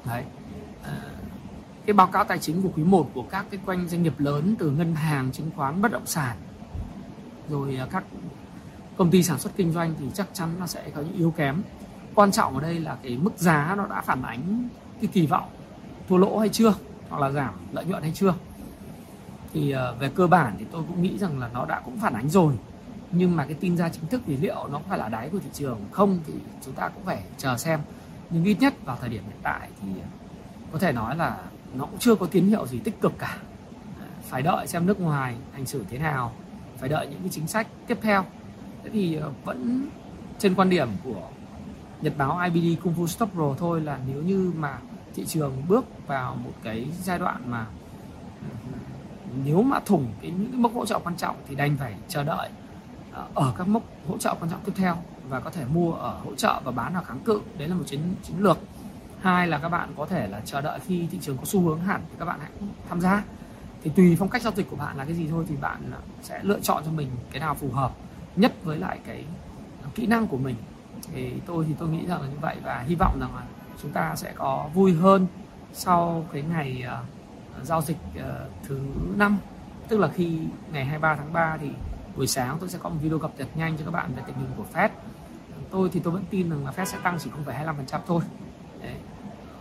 Đấy. 0.06 0.24
Ờ, 0.84 0.94
cái 1.86 1.94
báo 1.94 2.08
cáo 2.08 2.24
tài 2.24 2.40
chính 2.40 2.62
của 2.62 2.70
quý 2.76 2.84
1 2.84 3.10
của 3.14 3.24
các 3.24 3.46
cái 3.52 3.60
quanh 3.66 3.88
doanh 3.88 4.04
nghiệp 4.04 4.14
lớn 4.18 4.56
từ 4.60 4.72
ngân 4.72 4.96
hàng, 4.96 5.32
chứng 5.32 5.52
khoán, 5.56 5.82
bất 5.82 5.92
động 5.92 6.06
sản, 6.06 6.38
rồi 7.50 7.76
ờ, 7.76 7.88
các 7.92 8.04
công 8.98 9.12
ty 9.12 9.24
sản 9.24 9.40
xuất 9.40 9.56
kinh 9.56 9.72
doanh 9.72 9.94
thì 10.00 10.06
chắc 10.14 10.28
chắn 10.34 10.50
nó 10.60 10.68
sẽ 10.68 10.90
có 10.96 11.02
những 11.02 11.18
yếu 11.18 11.32
kém 11.32 11.62
quan 12.20 12.32
trọng 12.32 12.56
ở 12.56 12.62
đây 12.62 12.80
là 12.80 12.98
cái 13.04 13.18
mức 13.18 13.38
giá 13.38 13.76
nó 13.78 13.86
đã 13.86 14.02
phản 14.02 14.22
ánh 14.22 14.70
cái 15.02 15.10
kỳ 15.14 15.28
vọng 15.28 15.50
thua 16.10 16.18
lỗ 16.18 16.38
hay 16.38 16.50
chưa, 16.50 16.74
hoặc 17.10 17.22
là 17.22 17.32
giảm 17.32 17.54
lợi 17.72 17.86
nhuận 17.86 18.04
hay 18.04 18.12
chưa. 18.16 18.34
Thì 19.54 19.72
ờ, 19.72 19.96
về 20.00 20.10
cơ 20.16 20.28
bản 20.28 20.56
thì 20.60 20.66
tôi 20.72 20.84
cũng 20.88 21.02
nghĩ 21.02 21.18
rằng 21.18 21.40
là 21.40 21.50
nó 21.54 21.66
đã 21.66 21.80
cũng 21.86 22.00
phản 22.00 22.14
ánh 22.14 22.30
rồi. 22.30 22.54
Nhưng 23.12 23.36
mà 23.36 23.46
cái 23.46 23.54
tin 23.54 23.78
ra 23.78 23.90
chính 23.90 24.08
thức 24.08 24.22
thì 24.26 24.38
liệu 24.38 24.68
nó 24.72 24.82
phải 24.90 24.98
là 24.98 25.10
đáy 25.10 25.30
của 25.30 25.40
thị 25.40 25.50
trường 25.54 25.80
không 25.92 26.20
thì 26.28 26.34
chúng 26.66 26.74
ta 26.74 26.88
cũng 26.88 27.06
phải 27.06 27.24
chờ 27.38 27.58
xem. 27.58 27.80
Nhưng 28.30 28.44
ít 28.44 28.58
nhất 28.60 28.74
vào 28.86 28.98
thời 29.02 29.10
điểm 29.10 29.24
hiện 29.24 29.40
tại 29.44 29.70
thì 29.82 29.88
có 30.72 30.80
thể 30.80 30.92
nói 30.92 31.16
là 31.16 31.38
nó 31.74 31.86
cũng 31.86 32.00
chưa 32.00 32.16
có 32.16 32.26
tín 32.26 32.48
hiệu 32.48 32.68
gì 32.68 32.80
tích 32.80 33.02
cực 33.02 33.14
cả. 33.20 33.38
Phải 34.24 34.42
đợi 34.42 34.68
xem 34.68 34.86
nước 34.86 35.00
ngoài 35.00 35.36
hành 35.52 35.66
xử 35.66 35.86
thế 35.90 35.98
nào, 35.98 36.34
phải 36.78 36.90
đợi 36.90 37.08
những 37.08 37.20
cái 37.20 37.30
chính 37.30 37.48
sách 37.48 37.68
tiếp 37.88 37.98
theo. 38.02 38.26
Thế 38.84 38.90
thì 38.90 39.16
ờ, 39.16 39.32
vẫn 39.46 39.88
trên 40.40 40.56
quan 40.56 40.70
điểm 40.70 40.90
của 41.04 41.30
nhật 42.02 42.14
báo 42.18 42.40
IBD 42.54 42.84
Kung 42.84 42.94
Fu 42.94 43.08
Stop 43.08 43.32
Pro 43.34 43.56
thôi 43.58 43.82
là 43.82 44.00
nếu 44.08 44.22
như 44.22 44.52
mà 44.58 44.78
thị 45.16 45.26
trường 45.26 45.64
bước 45.68 45.86
vào 46.08 46.36
một 46.36 46.52
cái 46.64 46.88
giai 47.04 47.20
đoạn 47.20 47.52
mà 47.52 47.66
ừ, 48.42 48.78
nếu 49.46 49.62
mà 49.62 49.80
thủng 49.80 50.08
cái 50.22 50.32
những 50.32 50.52
cái 50.52 50.60
mốc 50.60 50.74
hỗ 50.74 50.86
trợ 50.86 51.00
quan 51.04 51.16
trọng 51.16 51.36
thì 51.48 51.56
đành 51.56 51.78
phải 51.78 51.96
chờ 52.08 52.24
đợi 52.24 52.50
ờ, 53.12 53.28
ở 53.34 53.54
các 53.58 53.68
mốc 53.68 53.84
hỗ 54.08 54.18
trợ 54.18 54.36
quan 54.40 54.52
trọng 54.52 54.60
tiếp 54.66 54.74
theo 54.76 54.98
và 55.30 55.40
có 55.40 55.50
thể 55.50 55.66
mua 55.74 55.94
ở 55.94 56.20
hỗ 56.26 56.36
trợ 56.36 56.62
và 56.64 56.72
bán 56.72 56.94
ở 56.94 57.04
kháng 57.04 57.20
cự. 57.20 57.42
Đấy 57.58 57.68
là 57.68 57.76
một 57.76 57.84
chiến 57.88 58.00
chiến 58.24 58.36
lược. 58.40 58.58
Hai 59.22 59.48
là 59.48 59.58
các 59.58 59.70
bạn 59.70 59.90
có 59.98 60.06
thể 60.06 60.28
là 60.28 60.42
chờ 60.46 60.62
đợi 60.62 60.80
khi 60.88 61.08
thị 61.12 61.18
trường 61.22 61.38
có 61.38 61.46
xu 61.46 61.62
hướng 61.62 61.80
hẳn 61.80 62.02
thì 62.10 62.16
các 62.20 62.26
bạn 62.26 62.40
hãy 62.42 62.52
tham 62.90 63.02
gia. 63.02 63.24
Thì 63.84 63.92
tùy 63.96 64.16
phong 64.20 64.30
cách 64.30 64.42
giao 64.42 64.54
dịch 64.56 64.70
của 64.70 64.76
bạn 64.76 64.98
là 64.98 65.06
cái 65.06 65.14
gì 65.14 65.28
thôi 65.28 65.46
thì 65.48 65.56
bạn 65.62 65.92
sẽ 66.22 66.40
lựa 66.44 66.60
chọn 66.60 66.84
cho 66.86 66.92
mình 66.92 67.08
cái 67.32 67.40
nào 67.40 67.56
phù 67.56 67.72
hợp 67.72 67.92
nhất 68.36 68.54
với 68.64 68.78
lại 68.78 69.00
cái 69.06 69.26
kỹ 69.96 70.06
năng 70.06 70.28
của 70.28 70.38
mình 70.38 70.56
thì 71.14 71.32
tôi 71.46 71.66
thì 71.68 71.76
tôi 71.80 71.90
nghĩ 71.90 72.06
rằng 72.06 72.22
là 72.22 72.28
như 72.28 72.38
vậy 72.42 72.56
và 72.64 72.80
hy 72.88 72.96
vọng 72.96 73.20
rằng 73.20 73.36
là 73.36 73.44
chúng 73.82 73.92
ta 73.92 74.16
sẽ 74.16 74.34
có 74.36 74.70
vui 74.74 74.94
hơn 74.94 75.28
sau 75.74 76.26
cái 76.34 76.42
ngày 76.42 76.84
uh, 76.88 77.66
giao 77.68 77.82
dịch 77.82 77.98
uh, 78.16 78.24
thứ 78.68 78.80
năm. 79.16 79.38
Tức 79.88 79.98
là 79.98 80.08
khi 80.08 80.40
ngày 80.72 80.86
23 80.86 81.16
tháng 81.16 81.34
3 81.34 81.58
thì 81.62 81.70
buổi 82.16 82.28
sáng 82.28 82.58
tôi 82.60 82.70
sẽ 82.70 82.80
có 82.82 82.90
một 82.90 82.98
video 83.02 83.20
cập 83.20 83.32
nhật 83.38 83.48
nhanh 83.56 83.78
cho 83.78 83.86
các 83.86 83.92
bạn 83.92 84.12
về 84.16 84.24
tình 84.28 84.36
hình 84.36 84.50
của 84.58 84.66
Fed. 84.74 84.90
Tôi 85.72 85.90
thì 85.94 86.00
tôi 86.00 86.14
vẫn 86.14 86.24
tin 86.30 86.50
rằng 86.50 86.66
là 86.66 86.72
Fed 86.72 86.86
sẽ 86.86 86.98
tăng 87.04 87.18
chỉ 87.20 87.30
0,25% 87.46 88.00
thôi. 88.08 88.22
Đấy. 88.82 88.96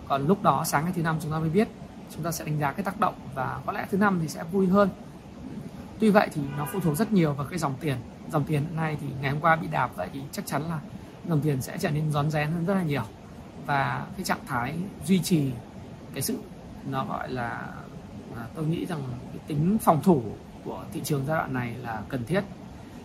còn 0.08 0.26
lúc 0.26 0.42
đó 0.42 0.64
sáng 0.66 0.84
ngày 0.84 0.92
thứ 0.96 1.02
năm 1.02 1.16
chúng 1.22 1.32
ta 1.32 1.38
mới 1.38 1.50
biết 1.50 1.68
chúng 2.14 2.22
ta 2.22 2.32
sẽ 2.32 2.44
đánh 2.44 2.58
giá 2.58 2.72
cái 2.72 2.84
tác 2.84 3.00
động 3.00 3.14
và 3.34 3.60
có 3.66 3.72
lẽ 3.72 3.86
thứ 3.90 3.98
năm 3.98 4.18
thì 4.22 4.28
sẽ 4.28 4.44
vui 4.44 4.66
hơn. 4.66 4.88
Tuy 6.00 6.10
vậy 6.10 6.28
thì 6.32 6.42
nó 6.56 6.66
phụ 6.72 6.80
thuộc 6.80 6.96
rất 6.96 7.12
nhiều 7.12 7.32
vào 7.32 7.46
cái 7.50 7.58
dòng 7.58 7.74
tiền. 7.80 7.96
Dòng 8.32 8.44
tiền 8.44 8.62
hiện 8.62 8.76
nay 8.76 8.96
thì 9.00 9.06
ngày 9.20 9.30
hôm 9.30 9.40
qua 9.40 9.56
bị 9.56 9.68
đạp 9.68 9.90
vậy 9.96 10.08
thì 10.12 10.20
chắc 10.32 10.46
chắn 10.46 10.62
là 10.62 10.80
đồng 11.28 11.40
tiền 11.40 11.62
sẽ 11.62 11.78
trở 11.78 11.90
nên 11.90 12.12
rón 12.12 12.30
rén 12.30 12.50
hơn 12.50 12.66
rất 12.66 12.74
là 12.74 12.82
nhiều. 12.82 13.02
Và 13.66 14.06
cái 14.16 14.24
trạng 14.24 14.46
thái 14.46 14.74
duy 15.04 15.18
trì 15.18 15.52
cái 16.12 16.22
sự 16.22 16.38
nó 16.84 17.04
gọi 17.04 17.28
là 17.28 17.48
à, 18.36 18.42
tôi 18.54 18.66
nghĩ 18.66 18.86
rằng 18.86 19.02
cái 19.32 19.38
tính 19.46 19.78
phòng 19.80 20.02
thủ 20.02 20.22
của 20.64 20.84
thị 20.92 21.00
trường 21.04 21.26
giai 21.26 21.38
đoạn 21.38 21.54
này 21.54 21.74
là 21.74 22.02
cần 22.08 22.24
thiết. 22.24 22.44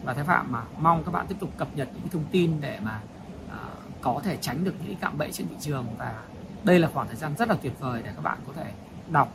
Và 0.04 0.14
thái 0.14 0.24
phạm 0.24 0.52
mà 0.52 0.64
mong 0.80 1.04
các 1.04 1.12
bạn 1.12 1.28
tiếp 1.28 1.36
tục 1.40 1.50
cập 1.58 1.68
nhật 1.76 1.90
những 1.94 2.10
thông 2.10 2.26
tin 2.32 2.62
để 2.62 2.80
mà 2.84 3.02
à, 3.52 3.60
có 4.02 4.22
thể 4.24 4.38
tránh 4.42 4.64
được 4.64 4.74
những 4.86 4.96
cạm 4.96 5.18
bẫy 5.18 5.32
trên 5.32 5.48
thị 5.48 5.56
trường. 5.60 5.86
Và 5.98 6.24
đây 6.64 6.80
là 6.80 6.90
khoảng 6.94 7.08
thời 7.08 7.16
gian 7.16 7.36
rất 7.38 7.50
là 7.50 7.56
tuyệt 7.62 7.74
vời 7.80 8.02
để 8.06 8.12
các 8.16 8.22
bạn 8.22 8.38
có 8.48 8.54
thể 8.56 8.72
đọc 9.10 9.34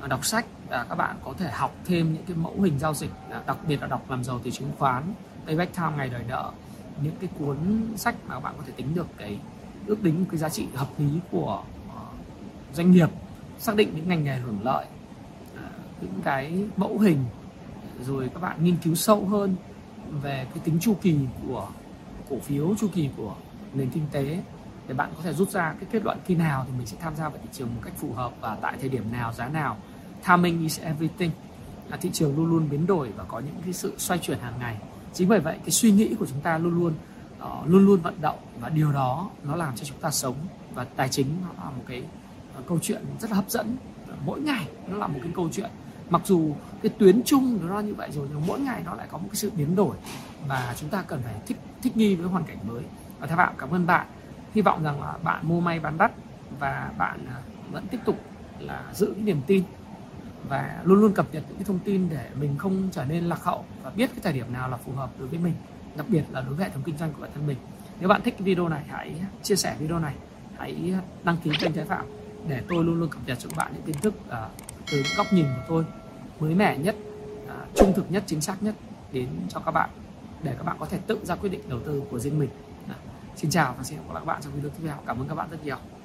à, 0.00 0.06
đọc 0.06 0.24
sách 0.24 0.46
và 0.68 0.86
các 0.88 0.94
bạn 0.94 1.16
có 1.24 1.34
thể 1.38 1.50
học 1.50 1.74
thêm 1.84 2.12
những 2.14 2.24
cái 2.26 2.36
mẫu 2.36 2.60
hình 2.62 2.78
giao 2.78 2.94
dịch 2.94 3.10
à, 3.30 3.42
đặc 3.46 3.56
biệt 3.68 3.80
là 3.80 3.86
đọc 3.86 4.10
làm 4.10 4.24
giàu 4.24 4.40
từ 4.44 4.50
chứng 4.50 4.72
khoán 4.78 5.02
payback 5.46 5.76
time 5.76 5.92
ngày 5.96 6.08
đời 6.08 6.24
nợ 6.28 6.52
những 7.02 7.14
cái 7.20 7.30
cuốn 7.38 7.56
sách 7.96 8.14
mà 8.26 8.34
các 8.34 8.40
bạn 8.40 8.54
có 8.56 8.62
thể 8.66 8.72
tính 8.76 8.94
được 8.94 9.06
cái 9.18 9.38
ước 9.86 9.96
tính, 10.02 10.24
cái 10.30 10.38
giá 10.38 10.48
trị 10.48 10.66
hợp 10.74 10.88
lý 10.98 11.20
của 11.30 11.62
ờ, 11.94 12.02
doanh 12.74 12.90
nghiệp, 12.90 13.08
xác 13.58 13.76
định 13.76 13.92
những 13.96 14.08
ngành 14.08 14.24
nghề 14.24 14.36
hưởng 14.36 14.58
lợi 14.62 14.86
ờ, 15.56 15.62
những 16.00 16.20
cái 16.24 16.64
mẫu 16.76 16.98
hình, 16.98 17.24
rồi 18.06 18.30
các 18.34 18.40
bạn 18.40 18.64
nghiên 18.64 18.76
cứu 18.76 18.94
sâu 18.94 19.26
hơn 19.26 19.56
về 20.22 20.46
cái 20.54 20.58
tính 20.64 20.78
chu 20.80 20.94
kỳ 21.02 21.18
của 21.48 21.68
cổ 22.30 22.38
phiếu, 22.38 22.74
chu 22.78 22.88
kỳ 22.94 23.10
của 23.16 23.34
nền 23.74 23.90
kinh 23.90 24.06
tế, 24.12 24.42
để 24.88 24.94
bạn 24.94 25.12
có 25.16 25.22
thể 25.22 25.32
rút 25.32 25.50
ra 25.50 25.74
cái 25.80 25.88
kết 25.92 26.04
luận 26.04 26.18
khi 26.24 26.34
nào 26.34 26.64
thì 26.66 26.72
mình 26.78 26.86
sẽ 26.86 26.96
tham 27.00 27.16
gia 27.16 27.28
vào 27.28 27.38
thị 27.42 27.48
trường 27.52 27.74
một 27.74 27.80
cách 27.84 27.92
phù 27.96 28.12
hợp 28.12 28.32
và 28.40 28.56
tại 28.60 28.76
thời 28.80 28.88
điểm 28.88 29.12
nào, 29.12 29.32
giá 29.32 29.48
nào. 29.48 29.76
Timing 30.28 30.62
is 30.62 30.80
everything. 30.80 31.30
Là 31.88 31.96
thị 31.96 32.10
trường 32.12 32.36
luôn 32.36 32.46
luôn 32.46 32.68
biến 32.70 32.86
đổi 32.86 33.12
và 33.16 33.24
có 33.24 33.38
những 33.38 33.54
cái 33.64 33.72
sự 33.72 33.94
xoay 33.98 34.20
chuyển 34.22 34.38
hàng 34.38 34.58
ngày 34.58 34.76
chính 35.16 35.28
bởi 35.28 35.40
vậy 35.40 35.58
cái 35.58 35.70
suy 35.70 35.90
nghĩ 35.90 36.14
của 36.18 36.26
chúng 36.26 36.40
ta 36.40 36.58
luôn 36.58 36.74
luôn 36.74 36.94
uh, 37.42 37.68
luôn 37.68 37.86
luôn 37.86 38.00
vận 38.00 38.20
động 38.20 38.38
và 38.60 38.68
điều 38.68 38.92
đó 38.92 39.30
nó 39.44 39.56
làm 39.56 39.76
cho 39.76 39.84
chúng 39.84 39.98
ta 39.98 40.10
sống 40.10 40.34
và 40.74 40.84
tài 40.84 41.08
chính 41.08 41.26
nó 41.42 41.64
là 41.64 41.70
một 41.70 41.82
cái 41.86 42.02
uh, 42.58 42.66
câu 42.66 42.78
chuyện 42.82 43.02
rất 43.20 43.30
là 43.30 43.36
hấp 43.36 43.50
dẫn. 43.50 43.76
Mỗi 44.24 44.40
ngày 44.40 44.66
nó 44.88 44.96
là 44.96 45.06
một 45.06 45.18
cái 45.22 45.32
câu 45.36 45.48
chuyện. 45.52 45.70
Mặc 46.10 46.22
dù 46.24 46.54
cái 46.82 46.92
tuyến 46.98 47.22
chung 47.24 47.58
nó 47.68 47.80
như 47.80 47.94
vậy 47.94 48.10
rồi 48.12 48.26
nhưng 48.30 48.46
mỗi 48.46 48.60
ngày 48.60 48.82
nó 48.84 48.94
lại 48.94 49.06
có 49.10 49.18
một 49.18 49.26
cái 49.28 49.36
sự 49.36 49.50
biến 49.56 49.76
đổi 49.76 49.96
và 50.48 50.74
chúng 50.76 50.90
ta 50.90 51.02
cần 51.02 51.20
phải 51.24 51.34
thích 51.46 51.56
thích 51.82 51.96
nghi 51.96 52.14
với 52.14 52.28
hoàn 52.28 52.44
cảnh 52.44 52.58
mới. 52.68 52.82
Và 53.18 53.26
theo 53.26 53.36
bạn 53.36 53.54
cảm 53.58 53.70
ơn 53.70 53.86
bạn. 53.86 54.06
Hy 54.54 54.62
vọng 54.62 54.82
rằng 54.82 55.00
là 55.00 55.18
bạn 55.22 55.48
mua 55.48 55.60
may 55.60 55.80
bán 55.80 55.98
đắt 55.98 56.12
và 56.58 56.90
bạn 56.98 57.26
à, 57.28 57.42
vẫn 57.72 57.86
tiếp 57.90 57.98
tục 58.04 58.20
là 58.58 58.84
giữ 58.94 59.12
cái 59.14 59.24
niềm 59.24 59.40
tin 59.46 59.62
và 60.48 60.80
luôn 60.84 61.00
luôn 61.00 61.12
cập 61.12 61.26
nhật 61.32 61.42
những 61.48 61.56
cái 61.56 61.64
thông 61.64 61.78
tin 61.78 62.08
để 62.08 62.28
mình 62.40 62.58
không 62.58 62.88
trở 62.92 63.04
nên 63.04 63.24
lạc 63.24 63.44
hậu 63.44 63.64
và 63.82 63.90
biết 63.90 64.10
cái 64.10 64.20
thời 64.22 64.32
điểm 64.32 64.52
nào 64.52 64.68
là 64.68 64.76
phù 64.76 64.92
hợp 64.92 65.10
đối 65.18 65.28
với 65.28 65.38
mình 65.38 65.54
đặc 65.96 66.06
biệt 66.08 66.22
là 66.30 66.40
đối 66.40 66.54
với 66.54 66.64
hệ 66.64 66.70
thống 66.70 66.82
kinh 66.82 66.96
doanh 66.96 67.12
của 67.12 67.20
bản 67.20 67.30
thân 67.34 67.46
mình. 67.46 67.56
Nếu 68.00 68.08
bạn 68.08 68.22
thích 68.22 68.34
cái 68.38 68.44
video 68.44 68.68
này 68.68 68.84
hãy 68.88 69.14
chia 69.42 69.56
sẻ 69.56 69.76
video 69.78 69.98
này 69.98 70.14
hãy 70.56 70.94
đăng 71.24 71.36
ký 71.44 71.50
kênh 71.60 71.72
Thái 71.72 71.84
Phạm 71.84 72.06
để 72.48 72.62
tôi 72.68 72.84
luôn 72.84 73.00
luôn 73.00 73.08
cập 73.08 73.20
nhật 73.26 73.38
cho 73.38 73.48
các 73.48 73.56
bạn 73.56 73.72
những 73.74 73.82
tin 73.82 73.96
tức 74.02 74.14
uh, 74.28 74.34
từ 74.92 75.02
góc 75.16 75.26
nhìn 75.32 75.46
của 75.56 75.62
tôi 75.68 75.84
mới 76.40 76.54
mẻ 76.54 76.78
nhất 76.78 76.96
uh, 77.44 77.50
trung 77.74 77.92
thực 77.96 78.10
nhất 78.10 78.22
chính 78.26 78.40
xác 78.40 78.62
nhất 78.62 78.74
đến 79.12 79.28
cho 79.48 79.60
các 79.60 79.70
bạn 79.70 79.90
để 80.42 80.54
các 80.58 80.64
bạn 80.66 80.76
có 80.80 80.86
thể 80.86 80.98
tự 81.06 81.18
ra 81.22 81.34
quyết 81.34 81.48
định 81.48 81.60
đầu 81.68 81.80
tư 81.80 82.02
của 82.10 82.18
riêng 82.18 82.38
mình. 82.38 82.50
Uh, 82.84 82.96
xin 83.36 83.50
chào 83.50 83.74
và 83.78 83.84
xin 83.84 83.98
hẹn 83.98 84.08
gặp 84.08 84.14
lại 84.14 84.22
các 84.26 84.32
bạn 84.32 84.42
trong 84.42 84.52
video 84.52 84.70
tiếp 84.70 84.84
theo. 84.86 84.96
Cảm 85.06 85.20
ơn 85.20 85.28
các 85.28 85.34
bạn 85.34 85.50
rất 85.50 85.64
nhiều. 85.64 85.95